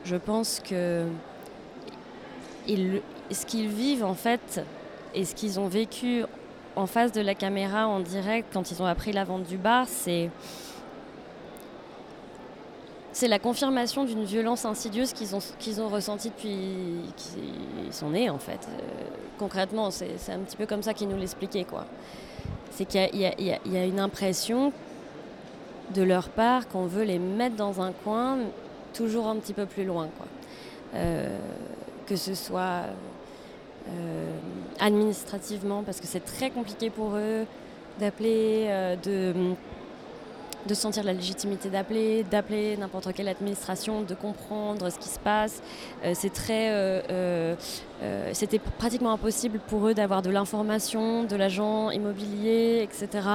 je 0.05 0.15
pense 0.15 0.61
que 0.61 1.05
ils, 2.67 3.01
ce 3.31 3.45
qu'ils 3.45 3.67
vivent 3.67 4.03
en 4.05 4.13
fait 4.15 4.61
et 5.13 5.25
ce 5.25 5.36
qu'ils 5.36 5.60
ont 5.60 5.67
vécu 5.67 6.24
en 6.75 6.88
face 6.88 7.12
de 7.12 7.22
la 7.22 7.36
caméra 7.36 7.88
en 7.88 8.00
direct 8.00 8.48
quand 8.51 8.72
ils 8.72 8.82
ont 8.82 8.86
appris 8.86 9.12
la 9.12 9.24
vente 9.24 9.43
du 9.43 9.58
bar, 9.58 9.86
c'est 9.88 10.29
c'est 13.12 13.27
la 13.27 13.38
confirmation 13.38 14.05
d'une 14.05 14.24
violence 14.24 14.65
insidieuse 14.65 15.13
qu'ils 15.13 15.36
ont, 15.36 15.39
qu'ils 15.60 15.79
ont 15.82 15.88
ressentie 15.88 16.29
depuis 16.29 17.13
qu'ils 17.15 17.93
sont 17.93 18.10
nés 18.10 18.29
en 18.29 18.39
fait. 18.39 18.67
Euh, 18.67 18.79
concrètement, 19.38 19.91
c'est 19.91 20.17
c'est 20.17 20.32
un 20.32 20.39
petit 20.39 20.58
peu 20.58 20.65
comme 20.65 20.82
ça 20.82 20.93
qu'ils 20.96 21.08
nous 21.10 21.17
l'expliquaient 21.17 21.63
quoi. 21.65 21.86
C'est 22.72 22.86
qu'il 22.86 23.01
y 23.01 23.25
a- 23.25 23.34
il 23.38 23.46
y, 23.72 23.77
a- 23.77 23.86
une 23.86 24.00
impression 24.00 24.72
de 25.93 26.01
leur 26.01 26.29
part 26.29 26.67
qu'on 26.67 26.88
veut 26.88 27.03
les 27.03 27.20
mettre 27.20 27.55
dans 27.55 27.82
un 27.82 27.91
coin, 27.91 28.39
toujours 28.96 29.27
un 29.27 29.36
petit 29.36 29.53
peu 29.53 29.67
plus 29.67 29.84
loin 29.86 30.08
quoi. 30.17 30.25
Euh, 30.96 31.38
que 32.08 32.15
ce 32.15 32.34
soit 32.34 32.82
administrativement, 34.79 35.83
parce 35.83 35.99
que 35.99 36.07
c'est 36.07 36.23
très 36.25 36.49
compliqué 36.49 36.89
pour 36.89 37.15
eux 37.15 37.45
d'appeler, 37.99 38.65
euh, 38.67 38.95
de, 38.95 39.33
de 40.67 40.73
sentir 40.73 41.03
la 41.03 41.13
légitimité 41.13 41.69
d'appeler, 41.69 42.23
d'appeler 42.23 42.77
n'importe 42.77 43.13
quelle 43.13 43.27
administration, 43.27 44.01
de 44.01 44.15
comprendre 44.15 44.89
ce 44.89 44.97
qui 44.97 45.09
se 45.09 45.19
passe. 45.19 45.61
Euh, 46.03 46.13
c'est 46.15 46.33
très, 46.33 46.71
euh, 46.71 47.01
euh, 47.09 47.55
euh, 48.01 48.29
c'était 48.33 48.59
pratiquement 48.59 49.11
impossible 49.11 49.59
pour 49.67 49.87
eux 49.87 49.93
d'avoir 49.93 50.21
de 50.21 50.29
l'information, 50.29 51.23
de 51.23 51.35
l'agent 51.35 51.91
immobilier, 51.91 52.81
etc. 52.81 53.27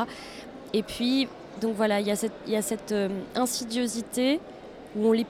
Et 0.72 0.82
puis, 0.82 1.28
donc 1.60 1.74
voilà, 1.76 2.00
il 2.00 2.06
y 2.06 2.10
a 2.10 2.16
cette, 2.16 2.32
y 2.46 2.56
a 2.56 2.62
cette 2.62 2.92
euh, 2.92 3.08
insidiosité 3.34 4.40
où 4.96 5.08
on 5.08 5.12
les 5.12 5.26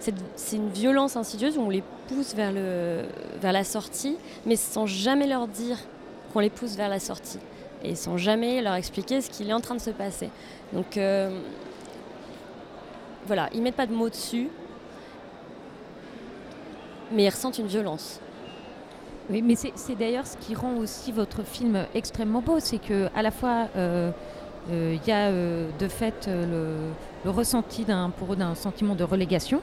c'est 0.00 0.56
une 0.56 0.70
violence 0.70 1.16
insidieuse 1.16 1.58
où 1.58 1.62
on 1.62 1.70
les 1.70 1.82
pousse 2.08 2.34
vers, 2.34 2.52
le, 2.52 3.04
vers 3.40 3.52
la 3.52 3.64
sortie, 3.64 4.16
mais 4.46 4.56
sans 4.56 4.86
jamais 4.86 5.26
leur 5.26 5.48
dire 5.48 5.78
qu'on 6.32 6.40
les 6.40 6.50
pousse 6.50 6.76
vers 6.76 6.88
la 6.88 7.00
sortie. 7.00 7.40
Et 7.82 7.94
sans 7.94 8.16
jamais 8.16 8.60
leur 8.60 8.74
expliquer 8.74 9.20
ce 9.20 9.30
qu'il 9.30 9.48
est 9.48 9.52
en 9.52 9.60
train 9.60 9.74
de 9.74 9.80
se 9.80 9.90
passer. 9.90 10.30
Donc 10.72 10.96
euh, 10.96 11.30
voilà, 13.26 13.48
ils 13.52 13.62
mettent 13.62 13.76
pas 13.76 13.86
de 13.86 13.94
mots 13.94 14.08
dessus, 14.08 14.48
mais 17.12 17.24
ils 17.24 17.30
ressentent 17.30 17.58
une 17.58 17.66
violence. 17.66 18.20
Oui, 19.30 19.42
mais 19.42 19.54
c'est 19.56 19.94
d'ailleurs 19.94 20.26
ce 20.26 20.36
qui 20.38 20.54
rend 20.54 20.76
aussi 20.76 21.12
votre 21.12 21.42
film 21.42 21.84
extrêmement 21.94 22.40
beau, 22.40 22.60
c'est 22.60 22.78
que 22.78 23.10
à 23.14 23.22
la 23.22 23.30
fois 23.30 23.68
euh, 23.76 24.10
euh, 24.70 24.96
il 24.96 25.06
y 25.06 25.12
a 25.12 25.30
de 25.30 25.88
fait 25.88 26.26
le, 26.26 26.92
le 27.24 27.30
ressenti 27.30 27.84
d'un 27.84 28.08
pour 28.10 28.32
eux 28.32 28.36
d'un 28.36 28.54
sentiment 28.54 28.94
de 28.94 29.04
relégation 29.04 29.60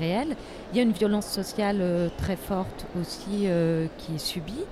Il 0.00 0.76
y 0.76 0.80
a 0.80 0.82
une 0.82 0.92
violence 0.92 1.26
sociale 1.26 1.78
euh, 1.80 2.08
très 2.18 2.36
forte 2.36 2.86
aussi 3.00 3.44
euh, 3.46 3.86
qui 3.98 4.14
est 4.14 4.18
subie. 4.18 4.64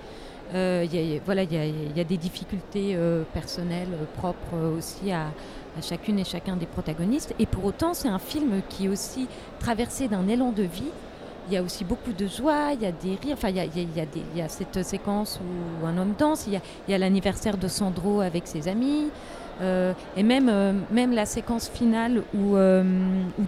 Voilà, 0.53 1.43
il 1.43 1.53
y, 1.97 2.01
a- 2.01 2.05
des 2.05 2.17
difficultés 2.17 2.95
euh, 2.95 3.23
personnelles 3.35 3.89
propres 4.17 4.57
aussi 4.79 5.13
à, 5.13 5.27
à 5.79 5.83
chacune 5.83 6.19
et 6.19 6.25
chacun 6.25 6.57
des 6.57 6.67
protagonistes. 6.67 7.35
Et 7.39 7.47
pour 7.47 7.65
autant, 7.65 7.93
c'est 7.95 8.09
un 8.09 8.19
film 8.19 8.63
qui 8.69 8.87
est 8.87 8.89
aussi 8.89 9.27
traversé 9.61 10.09
d'un 10.09 10.27
élan 10.27 10.53
de 10.53 10.63
vie. 10.63 10.91
Il 11.49 11.55
y 11.55 11.57
a 11.57 11.63
aussi 11.63 11.83
beaucoup 11.83 12.13
de 12.13 12.27
joie, 12.27 12.73
il 12.75 12.83
y 12.83 12.87
a 12.87 12.93
des 12.93 13.17
rires. 13.23 13.33
Enfin, 13.33 13.49
il 13.49 14.37
y 14.37 14.43
a, 14.43 14.49
cette 14.49 14.83
séquence 14.83 15.41
où 15.83 15.87
un 15.87 15.97
homme 15.97 16.13
danse. 16.19 16.47
Il 16.47 16.61
y 16.89 16.95
a, 16.95 16.99
l'anniversaire 16.99 17.57
de 17.57 17.69
Sandro 17.69 18.21
avec 18.21 18.47
ses 18.47 18.69
amis. 18.69 19.07
Euh, 19.61 19.93
et 20.17 20.23
même, 20.23 20.49
euh, 20.49 20.73
même 20.91 21.13
la 21.13 21.27
séquence 21.27 21.69
finale 21.69 22.23
où, 22.35 22.57
euh, 22.57 22.85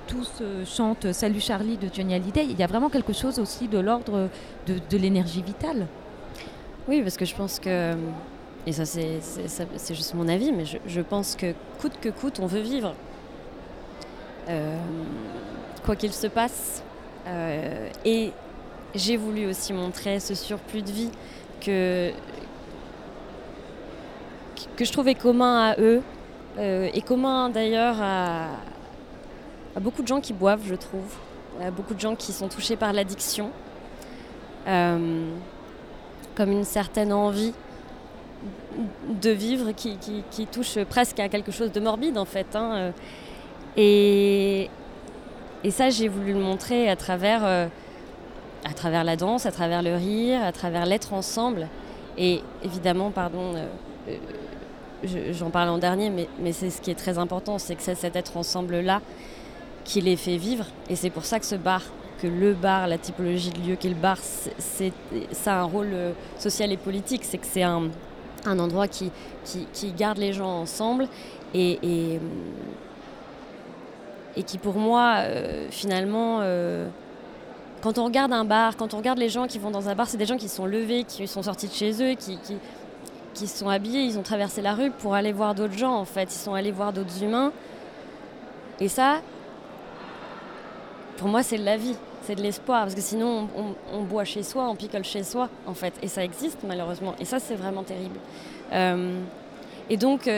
tous 0.08 0.42
chantent 0.64 1.12
Salut 1.12 1.40
Charlie 1.40 1.76
de 1.76 1.88
Johnny 1.92 2.14
Hallyday, 2.14 2.46
il 2.46 2.58
y 2.58 2.62
a 2.62 2.66
vraiment 2.66 2.88
quelque 2.88 3.12
chose 3.12 3.38
aussi 3.38 3.68
de 3.68 3.78
l'ordre 3.78 4.28
de, 4.66 4.96
l'énergie 4.96 5.42
vitale. 5.42 5.86
Oui, 6.88 7.02
parce 7.02 7.16
que 7.16 7.24
je 7.24 7.34
pense 7.34 7.60
que, 7.60 7.94
et 8.66 8.72
ça 8.72 8.86
c'est- 8.86 9.20
juste 9.94 10.14
mon 10.14 10.26
avis, 10.26 10.52
mais 10.52 10.64
je, 10.64 11.00
pense 11.02 11.36
que 11.36 11.52
coûte 11.80 12.00
que 12.00 12.08
coûte, 12.08 12.40
on 12.40 12.46
veut 12.46 12.60
vivre. 12.60 12.94
Quoi 15.84 15.94
qu'il 15.96 16.12
se 16.12 16.26
passe. 16.26 16.82
Euh, 17.30 17.88
et 18.04 18.32
j'ai 18.94 19.16
voulu 19.16 19.46
aussi 19.46 19.72
montrer 19.72 20.18
ce 20.20 20.34
surplus 20.34 20.82
de 20.82 20.90
vie 20.90 21.10
que, 21.60 22.10
que 24.76 24.84
je 24.84 24.92
trouvais 24.92 25.14
commun 25.14 25.70
à 25.70 25.80
eux, 25.80 26.02
euh, 26.58 26.88
et 26.92 27.00
commun 27.02 27.48
d'ailleurs 27.50 27.96
à, 28.00 28.48
beaucoup 29.80 30.02
de 30.02 30.08
gens 30.08 30.20
qui 30.20 30.32
boivent, 30.32 30.66
je 30.66 30.74
trouve, 30.74 31.16
à 31.62 31.70
beaucoup 31.70 31.94
de 31.94 32.00
gens 32.00 32.16
qui 32.16 32.32
sont 32.32 32.48
touchés 32.48 32.76
par 32.76 32.92
l'addiction. 32.92 33.50
Euh, 34.66 35.30
comme 36.34 36.52
une 36.52 36.64
certaine 36.64 37.12
envie 37.12 37.52
de 39.08 39.30
vivre 39.30 39.72
qui, 39.72 39.98
touche 40.50 40.78
presque 40.84 41.18
à 41.20 41.28
quelque 41.28 41.52
chose 41.52 41.72
de 41.72 41.80
morbide 41.80 42.18
en 42.18 42.24
fait. 42.24 42.54
hein. 42.54 42.92
Et, 43.76 44.70
et 45.62 45.70
ça, 45.70 45.90
j'ai 45.90 46.08
voulu 46.08 46.32
le 46.32 46.40
montrer 46.40 46.88
à 46.88 46.96
travers, 46.96 47.44
euh, 47.44 47.66
à 48.64 48.72
travers 48.72 49.04
la 49.04 49.16
danse, 49.16 49.44
à 49.46 49.52
travers 49.52 49.82
le 49.82 49.94
rire, 49.94 50.42
à 50.42 50.52
travers 50.52 50.86
l'être 50.86 51.12
ensemble. 51.12 51.68
Et 52.16 52.42
évidemment, 52.64 53.10
pardon, 53.10 53.54
euh, 53.54 53.66
euh, 54.08 54.16
je- 55.04 55.32
j'en 55.32 55.50
parle 55.50 55.68
en 55.68 55.78
dernier, 55.78 56.08
mais, 56.08 56.28
mais 56.38 56.52
c'est 56.52 56.70
ce 56.70 56.80
qui 56.80 56.90
est 56.90 56.94
très 56.94 57.18
important, 57.18 57.58
c'est 57.58 57.74
que 57.74 57.82
c'est 57.82 57.94
cet 57.94 58.16
être 58.16 58.36
ensemble-là 58.36 59.02
qui 59.84 60.00
les 60.00 60.16
fait 60.16 60.36
vivre. 60.36 60.64
Et 60.88 60.96
c'est 60.96 61.10
pour 61.10 61.24
ça 61.24 61.38
que 61.38 61.46
ce 61.46 61.56
bar, 61.56 61.82
que 62.22 62.26
le 62.26 62.54
bar, 62.54 62.86
la 62.86 62.98
typologie 62.98 63.50
de 63.50 63.60
lieu 63.68 63.76
qu'est 63.76 63.88
le 63.88 63.94
bar, 63.94 64.18
ça 64.18 65.54
a 65.56 65.60
un 65.60 65.64
rôle 65.64 65.94
social 66.38 66.70
et 66.72 66.76
politique. 66.76 67.24
C'est 67.24 67.38
que 67.38 67.46
c'est 67.46 67.62
un, 67.62 67.90
endroit 68.46 68.88
qui, 68.88 69.10
qui, 69.72 69.92
garde 69.92 70.18
les 70.18 70.32
gens 70.32 70.60
ensemble 70.60 71.08
et, 71.54 72.18
et 74.36 74.42
qui, 74.42 74.58
pour 74.58 74.76
moi, 74.76 75.16
euh, 75.18 75.66
finalement, 75.70 76.38
euh, 76.40 76.88
quand 77.82 77.98
on 77.98 78.04
regarde 78.04 78.32
un 78.32 78.44
bar, 78.44 78.76
quand 78.76 78.94
on 78.94 78.98
regarde 78.98 79.18
les 79.18 79.28
gens 79.28 79.46
qui 79.46 79.58
vont 79.58 79.70
dans 79.70 79.88
un 79.88 79.94
bar, 79.94 80.08
c'est 80.08 80.18
des 80.18 80.26
gens 80.26 80.36
qui 80.36 80.48
sont 80.48 80.66
levés, 80.66 81.04
qui 81.04 81.26
sont 81.26 81.42
sortis 81.42 81.68
de 81.68 81.72
chez 81.72 81.92
eux, 82.02 82.14
qui, 82.14 82.38
qui, 83.34 83.46
sont 83.46 83.68
habillés, 83.68 84.02
ils 84.02 84.18
ont 84.18 84.22
traversé 84.22 84.60
la 84.62 84.74
rue 84.74 84.90
pour 84.90 85.14
aller 85.14 85.32
voir 85.32 85.54
d'autres 85.54 85.76
gens, 85.76 85.94
en 85.94 86.04
fait. 86.04 86.24
Ils 86.24 86.38
sont 86.38 86.54
allés 86.54 86.72
voir 86.72 86.92
d'autres 86.92 87.22
humains. 87.22 87.52
Et 88.78 88.88
ça, 88.88 89.20
pour 91.16 91.28
moi, 91.28 91.42
c'est 91.42 91.58
de 91.58 91.64
la 91.64 91.76
vie, 91.76 91.96
c'est 92.22 92.34
de 92.34 92.42
l'espoir. 92.42 92.82
Parce 92.82 92.94
que 92.94 93.00
sinon, 93.00 93.48
on, 93.92 94.02
boit 94.02 94.24
chez 94.24 94.42
soi, 94.42 94.68
on 94.68 94.76
picole 94.76 95.04
chez 95.04 95.24
soi, 95.24 95.48
en 95.66 95.74
fait. 95.74 95.94
Et 96.02 96.08
ça 96.08 96.22
existe, 96.22 96.58
malheureusement. 96.66 97.14
Et 97.18 97.24
ça, 97.24 97.40
c'est 97.40 97.56
vraiment 97.56 97.82
terrible. 97.82 98.18
Euh, 98.72 99.18
et 99.88 99.96
donc, 99.96 100.30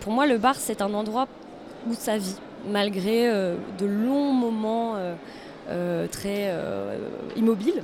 pour 0.00 0.12
moi, 0.12 0.26
le 0.26 0.38
bar, 0.38 0.56
c'est 0.56 0.82
un 0.82 0.92
endroit 0.94 1.28
où 1.86 1.94
ça 1.94 2.16
vit, 2.16 2.36
malgré 2.66 3.28
euh, 3.28 3.56
de 3.78 3.86
longs 3.86 4.32
moments 4.32 4.96
euh, 4.96 5.14
euh, 5.68 6.06
très 6.08 6.52
immobiles. 7.36 7.82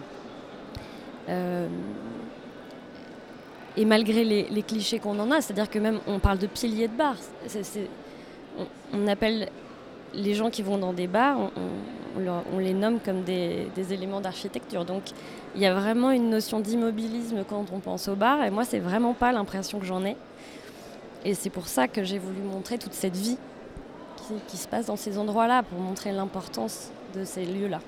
Et 3.77 3.85
malgré 3.85 4.25
les, 4.25 4.63
clichés 4.63 4.99
qu'on 4.99 5.19
en 5.21 5.31
a, 5.31 5.41
c'est-à-dire 5.41 5.71
que 5.71 5.79
même 5.79 6.01
on 6.09 6.19
parle 6.19 6.39
de 6.39 6.49
piliers 6.49 6.89
de 6.89 6.97
bar. 6.97 7.15
On, 8.93 9.07
appelle 9.07 9.49
les 10.13 10.35
gens 10.35 10.51
qui 10.51 10.63
vont 10.63 10.77
dans 10.77 10.93
des 10.93 11.07
bars, 11.07 11.39
on, 12.53 12.59
les 12.59 12.75
nomme 12.75 12.99
comme 12.99 13.23
des, 13.23 13.69
éléments 13.93 14.21
d'architecture. 14.21 14.85
Donc 14.85 15.03
il 15.55 15.63
y 15.63 15.67
a 15.67 15.75
vraiment 15.75 16.11
une 16.11 16.31
notion 16.31 16.59
d'immobilisme 16.59 17.45
quand 17.49 17.67
on 17.73 17.79
pense 17.79 18.09
au 18.09 18.17
bar, 18.17 18.43
et 18.43 18.51
moi, 18.51 18.65
c'est 18.65 18.81
vraiment 18.81 19.15
pas 19.15 19.31
l'impression 19.31 19.79
que 19.79 19.87
j'en 19.87 20.05
ai. 20.05 20.17
Et 21.25 21.35
c'est 21.35 21.51
pour 21.51 21.69
ça 21.69 21.87
que 21.87 22.03
j'ai 22.03 22.19
voulu 22.19 22.41
montrer 22.41 22.77
toute 22.77 22.95
cette 22.95 23.17
vie 23.17 23.39
qui 24.47 24.57
se 24.57 24.69
passe 24.69 24.87
dans 24.87 24.97
ces 24.97 25.19
endroits-là, 25.19 25.63
pour 25.63 25.79
montrer 25.79 26.13
l'importance 26.13 26.91
de 27.15 27.25
ces 27.25 27.45
lieux-là. 27.45 27.81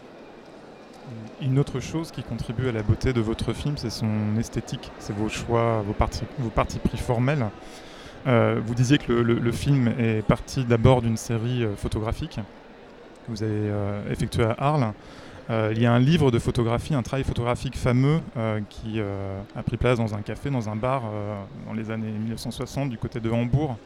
Une 1.41 1.59
autre 1.59 1.81
chose 1.81 2.11
qui 2.13 2.23
contribue 2.23 2.69
à 2.69 2.73
la 2.73 2.83
beauté 2.83 3.13
de 3.13 3.21
votre 3.21 3.53
film, 3.53 3.77
c'est 3.77 3.91
son 3.91 4.37
esthétique, 4.39 4.91
c'est 4.99 5.15
vos 5.15 5.29
choix, 5.29 5.83
vos 5.83 5.93
parties, 5.93 6.25
vos 6.39 6.51
parties 6.51 6.79
pris 6.79 6.99
formels. 6.99 7.47
Euh, 8.27 8.61
vous 8.65 8.75
disiez 8.75 8.99
que 8.99 9.13
le, 9.13 9.53
film 9.53 9.89
est 9.99 10.23
parti 10.23 10.65
d'abord 10.65 11.03
d'une 11.03 11.17
série 11.17 11.65
euh, 11.65 11.75
photographique 11.75 12.39
que 13.27 13.31
vous 13.31 13.43
avez 13.43 13.53
euh, 13.53 14.11
effectuée 14.11 14.45
à 14.45 14.55
Arles. 14.59 14.93
il 15.51 15.83
y 15.83 15.87
a 15.87 15.93
un 15.93 15.99
livre 15.99 16.31
de 16.31 16.39
photographie, 16.39 16.95
un 16.95 17.03
travail 17.03 17.25
photographique 17.25 17.77
fameux 17.77 18.21
qui 18.71 19.01
a 19.01 19.63
pris 19.63 19.77
place 19.77 19.99
dans 19.99 20.15
un 20.15 20.23
café, 20.23 20.51
dans 20.51 20.69
un 20.71 20.77
bar 20.77 21.03
dans 21.67 21.75
les 21.75 21.91
années 21.91 22.11
1960 22.11 22.89
du 22.89 22.97
côté 22.97 23.21
de 23.21 23.31
Hambourg. 23.31 23.77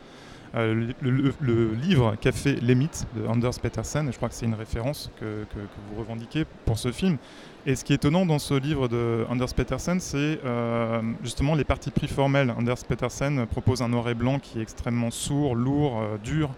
Le, 0.57 0.95
le, 1.43 1.75
livre 1.75 2.17
Café 2.19 2.55
Les 2.55 2.75
mythes 2.75 3.07
de 3.15 3.27
Anders 3.27 3.61
Petersen, 3.61 4.09
et 4.09 4.13
je 4.13 4.17
crois 4.17 4.31
que 4.31 4.35
c'est 4.35 4.47
une 4.47 4.55
référence 4.55 5.11
que, 5.21 5.45
vous 5.91 6.01
revendiquez 6.01 6.47
pour 6.65 6.79
ce 6.79 6.93
film. 6.93 7.19
Et 7.67 7.77
ce 7.77 7.85
qui 7.85 7.93
est 7.93 7.97
étonnant 7.97 8.25
dans 8.25 8.39
ce 8.39 8.55
livre 8.55 8.89
de 8.89 9.27
Anders 9.29 9.53
Petersen, 9.55 10.01
c'est 10.01 10.41
euh, 10.47 11.03
justement 11.23 11.55
les 11.55 11.65
parties 11.65 11.91
pris 11.91 12.09
formelles. 12.09 12.55
Anders 12.57 12.83
Petersen 12.89 13.45
propose 13.45 13.83
un 13.83 13.89
noir 13.89 14.09
et 14.09 14.15
blanc 14.15 14.39
qui 14.39 14.59
est 14.59 14.63
extrêmement 14.63 15.11
sourd, 15.11 15.55
lourd, 15.55 16.01
euh, 16.01 16.17
dur, 16.25 16.49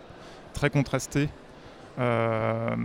très 0.54 0.70
contrasté. 0.70 1.28
Euh, 1.98 2.76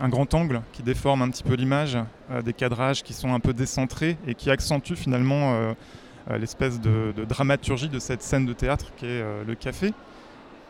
un 0.00 0.08
grand 0.08 0.32
angle 0.32 0.62
qui 0.72 0.82
déforme 0.82 1.20
un 1.20 1.28
petit 1.28 1.42
peu 1.42 1.52
l'image, 1.52 1.98
des 2.42 2.54
cadrages 2.54 3.02
qui 3.02 3.12
sont 3.12 3.34
un 3.34 3.40
peu 3.40 3.52
décentrés 3.52 4.16
et 4.26 4.34
qui 4.34 4.50
accentuent 4.50 4.96
finalement 4.96 5.74
l'espèce 6.30 6.80
de, 6.80 7.12
de, 7.14 7.26
dramaturgie 7.26 7.90
de 7.90 7.98
cette 7.98 8.22
scène 8.22 8.46
de 8.46 8.54
théâtre 8.54 8.92
qui 8.96 9.04
est 9.04 9.22
le 9.46 9.54
café. 9.54 9.92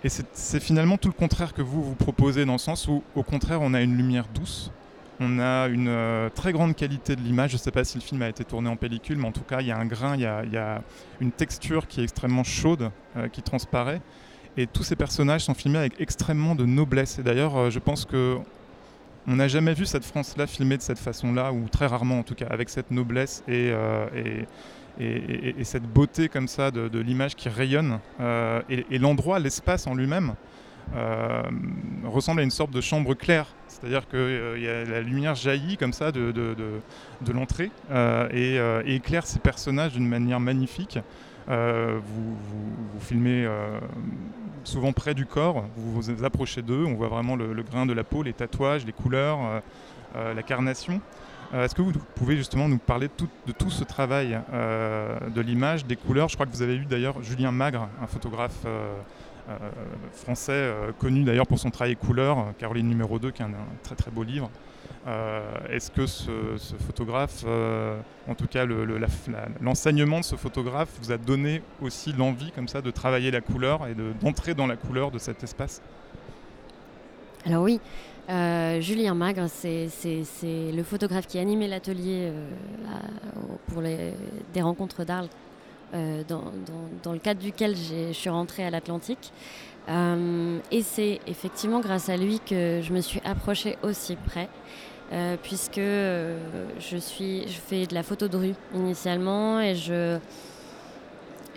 Et 0.03 0.09
c'est 0.09 0.61
finalement 0.61 0.97
tout 0.97 1.09
le 1.09 1.15
contraire 1.15 1.53
que 1.53 1.61
vous 1.61 1.83
vous 1.83 1.95
proposez 1.95 2.47
dans 2.47 2.55
le 2.55 2.59
sens 2.59 2.89
où, 2.89 3.03
au 3.15 3.23
contraire, 3.23 3.61
on 3.61 3.75
a 3.75 3.83
une 3.83 3.97
lumière 3.97 4.27
douce, 4.35 4.73
on 5.21 5.39
a 5.39 5.69
une 5.69 5.89
euh, 5.89 6.31
très 6.31 6.53
grande 6.53 6.75
qualité 6.75 7.15
de 7.15 7.21
l'image. 7.21 7.51
Je 7.51 7.57
ne 7.57 7.61
sais 7.61 7.71
pas 7.71 7.85
si 7.85 7.99
le 7.99 8.03
film 8.03 8.23
a 8.23 8.29
été 8.29 8.43
tourné 8.43 8.71
en 8.71 8.77
pellicule, 8.77 9.19
mais 9.19 9.29
en 9.29 9.33
tout 9.33 9.43
cas, 9.43 9.61
il 9.61 9.67
y 9.67 9.71
a 9.71 9.77
un 9.77 9.85
grain, 9.85 10.17
il 10.17 10.23
y 10.23 10.57
a, 10.57 10.83
une 11.21 11.31
texture 11.31 11.87
qui 11.87 12.01
est 12.01 12.05
extrêmement 12.05 12.45
chaude, 12.45 12.91
euh, 13.19 13.29
qui 13.29 13.43
transparaît. 13.43 14.01
Et 14.57 14.67
tous 14.67 14.83
ces 14.83 14.97
personnages 14.97 15.43
sont 15.43 15.55
filmés 15.55 15.79
avec 15.79 16.01
extrêmement 16.01 16.55
de 16.55 16.65
noblesse. 16.65 17.19
Et 17.19 17.23
d'ailleurs, 17.23 17.57
euh, 17.57 17.71
je 17.71 17.79
pense 17.79 18.07
que 18.07 18.39
on 19.27 19.37
n'a 19.37 19.49
jamais 19.49 19.75
vu 19.75 19.85
cette 19.85 20.07
France-là 20.07 20.47
filmée 20.47 20.79
de 20.79 20.83
cette 20.83 20.99
façon-là, 20.99 21.53
ou 21.53 21.69
très 21.69 21.87
rarement 21.87 22.21
en 22.21 22.23
tout 22.23 22.35
cas, 22.35 22.47
avec 22.49 22.71
cette 22.71 22.91
noblesse 22.91 23.45
et, 23.47 23.71
cette 25.63 25.85
beauté 25.85 26.29
comme 26.29 26.49
ça 26.49 26.71
de, 26.71 26.99
l'image 26.99 27.35
qui 27.35 27.49
rayonne. 27.49 28.01
et 28.69 28.99
l'endroit, 28.99 29.39
l'espace 29.39 29.87
en 29.87 29.95
lui-même, 29.95 30.35
euh, 30.97 31.43
ressemble 32.05 32.41
à 32.41 32.43
une 32.43 32.51
sorte 32.51 32.73
de 32.73 32.81
chambre 32.81 33.15
claire. 33.15 33.47
C'est-à-dire 33.69 34.09
que 34.09 34.17
euh, 34.17 34.85
la 34.87 35.01
lumière 35.01 35.35
jaillit 35.35 35.77
comme 35.77 35.93
ça 35.93 36.11
de, 36.11 36.33
l'entrée 37.33 37.71
euh, 37.91 38.83
et, 38.85 38.95
éclaire 38.95 39.27
ces 39.27 39.39
personnages 39.39 39.93
d'une 39.93 40.09
manière 40.09 40.41
magnifique. 40.41 40.99
Vous, 41.49 42.37
vous, 42.37 43.01
filmez 43.01 43.49
souvent 44.63 44.93
près 44.93 45.15
du 45.15 45.27
corps, 45.27 45.65
vous 45.77 46.01
vous 46.01 46.25
approchez 46.25 46.63
d'eux, 46.63 46.85
on 46.87 46.95
voit 46.95 47.09
vraiment 47.09 47.35
le, 47.35 47.63
grain 47.63 47.87
de 47.87 47.93
la 47.93 48.05
peau, 48.05 48.23
les 48.23 48.33
tatouages, 48.33 48.87
les 48.87 48.93
couleurs, 48.93 49.63
la 50.15 50.43
carnation. 50.43 51.01
Est-ce 51.53 51.75
que 51.75 51.83
vous 51.83 51.93
pouvez 52.15 52.37
justement 52.37 52.69
nous 52.69 52.79
parler 52.79 53.09
de 53.47 53.53
tout, 53.53 53.71
ce 53.71 53.83
travail 53.85 54.39
de 54.53 55.41
l'image, 55.41 55.85
des 55.85 55.97
couleurs? 55.97 56.29
Je 56.29 56.35
crois 56.37 56.47
que 56.47 56.53
vous 56.53 56.63
avez 56.63 56.77
eu 56.77 56.85
d'ailleurs 56.85 57.23
Julien 57.23 57.51
Magre, 57.51 57.89
un 58.01 58.07
photographe 58.07 58.65
euh, 59.51 59.55
français, 60.13 60.53
euh, 60.53 60.93
connu 60.93 61.25
d'ailleurs 61.25 61.47
pour 61.47 61.59
son 61.59 61.71
travail 61.71 61.97
couleur, 61.97 62.39
euh, 62.39 62.43
Caroline 62.59 62.87
numéro 62.87 63.19
2, 63.19 63.33
qui 63.33 63.43
est 63.43 63.47
un, 63.47 63.51
très 63.83 63.97
très 63.97 64.11
beau 64.11 64.23
livre. 64.23 64.51
Est-ce 65.71 65.91
que 65.91 66.07
ce, 66.07 66.31
photographe, 66.87 67.45
en 68.29 68.35
tout 68.35 68.47
cas 68.47 68.67
l'enseignement 69.61 70.21
de 70.21 70.25
ce 70.25 70.37
photographe, 70.37 70.91
vous 71.01 71.11
a 71.11 71.17
donné 71.17 71.63
aussi 71.81 72.13
l'envie 72.13 72.53
comme 72.53 72.69
ça 72.69 72.83
de 72.83 72.91
travailler 72.91 73.31
la 73.31 73.41
couleur 73.41 73.87
et 73.87 73.95
d'entrer 74.21 74.53
dans 74.53 74.67
la 74.67 74.77
couleur 74.77 75.11
de 75.11 75.19
cet 75.19 75.43
espace? 75.43 75.81
Alors 77.47 77.63
oui, 77.63 77.81
Julien 78.81 79.15
Magre, 79.15 79.49
c'est 79.49 79.89
le 80.45 80.83
photographe 80.83 81.27
qui 81.27 81.39
a 81.39 81.41
animé 81.41 81.67
l'atelier 81.69 82.31
pour 83.67 83.83
les, 83.83 84.13
des 84.55 84.63
rencontres 84.63 85.05
d'Arles 85.05 85.29
euh, 85.93 86.23
dans, 86.29 87.13
le 87.13 87.19
cadre 87.19 87.41
duquel 87.41 87.75
je 87.77 88.13
suis 88.13 88.31
rentrée 88.31 88.65
à 88.65 88.71
l'Atlantique. 88.71 89.33
Euh, 89.89 90.59
et 90.71 90.83
c'est 90.83 91.19
effectivement 91.27 91.81
grâce 91.81 92.09
à 92.09 92.17
lui 92.17 92.39
que 92.39 92.81
je 92.81 92.93
me 92.93 93.01
suis 93.01 93.21
approchée 93.25 93.77
aussi 93.83 94.17
près. 94.17 94.49
Euh, 95.13 95.37
puisque 95.43 95.81
je, 95.81 96.97
fais 97.01 97.87
de 97.87 97.95
la 97.95 98.05
photo 98.05 98.29
de 98.29 98.37
rue 98.37 98.55
initialement 98.73 99.61
et 99.61 99.75
je, 99.75 100.19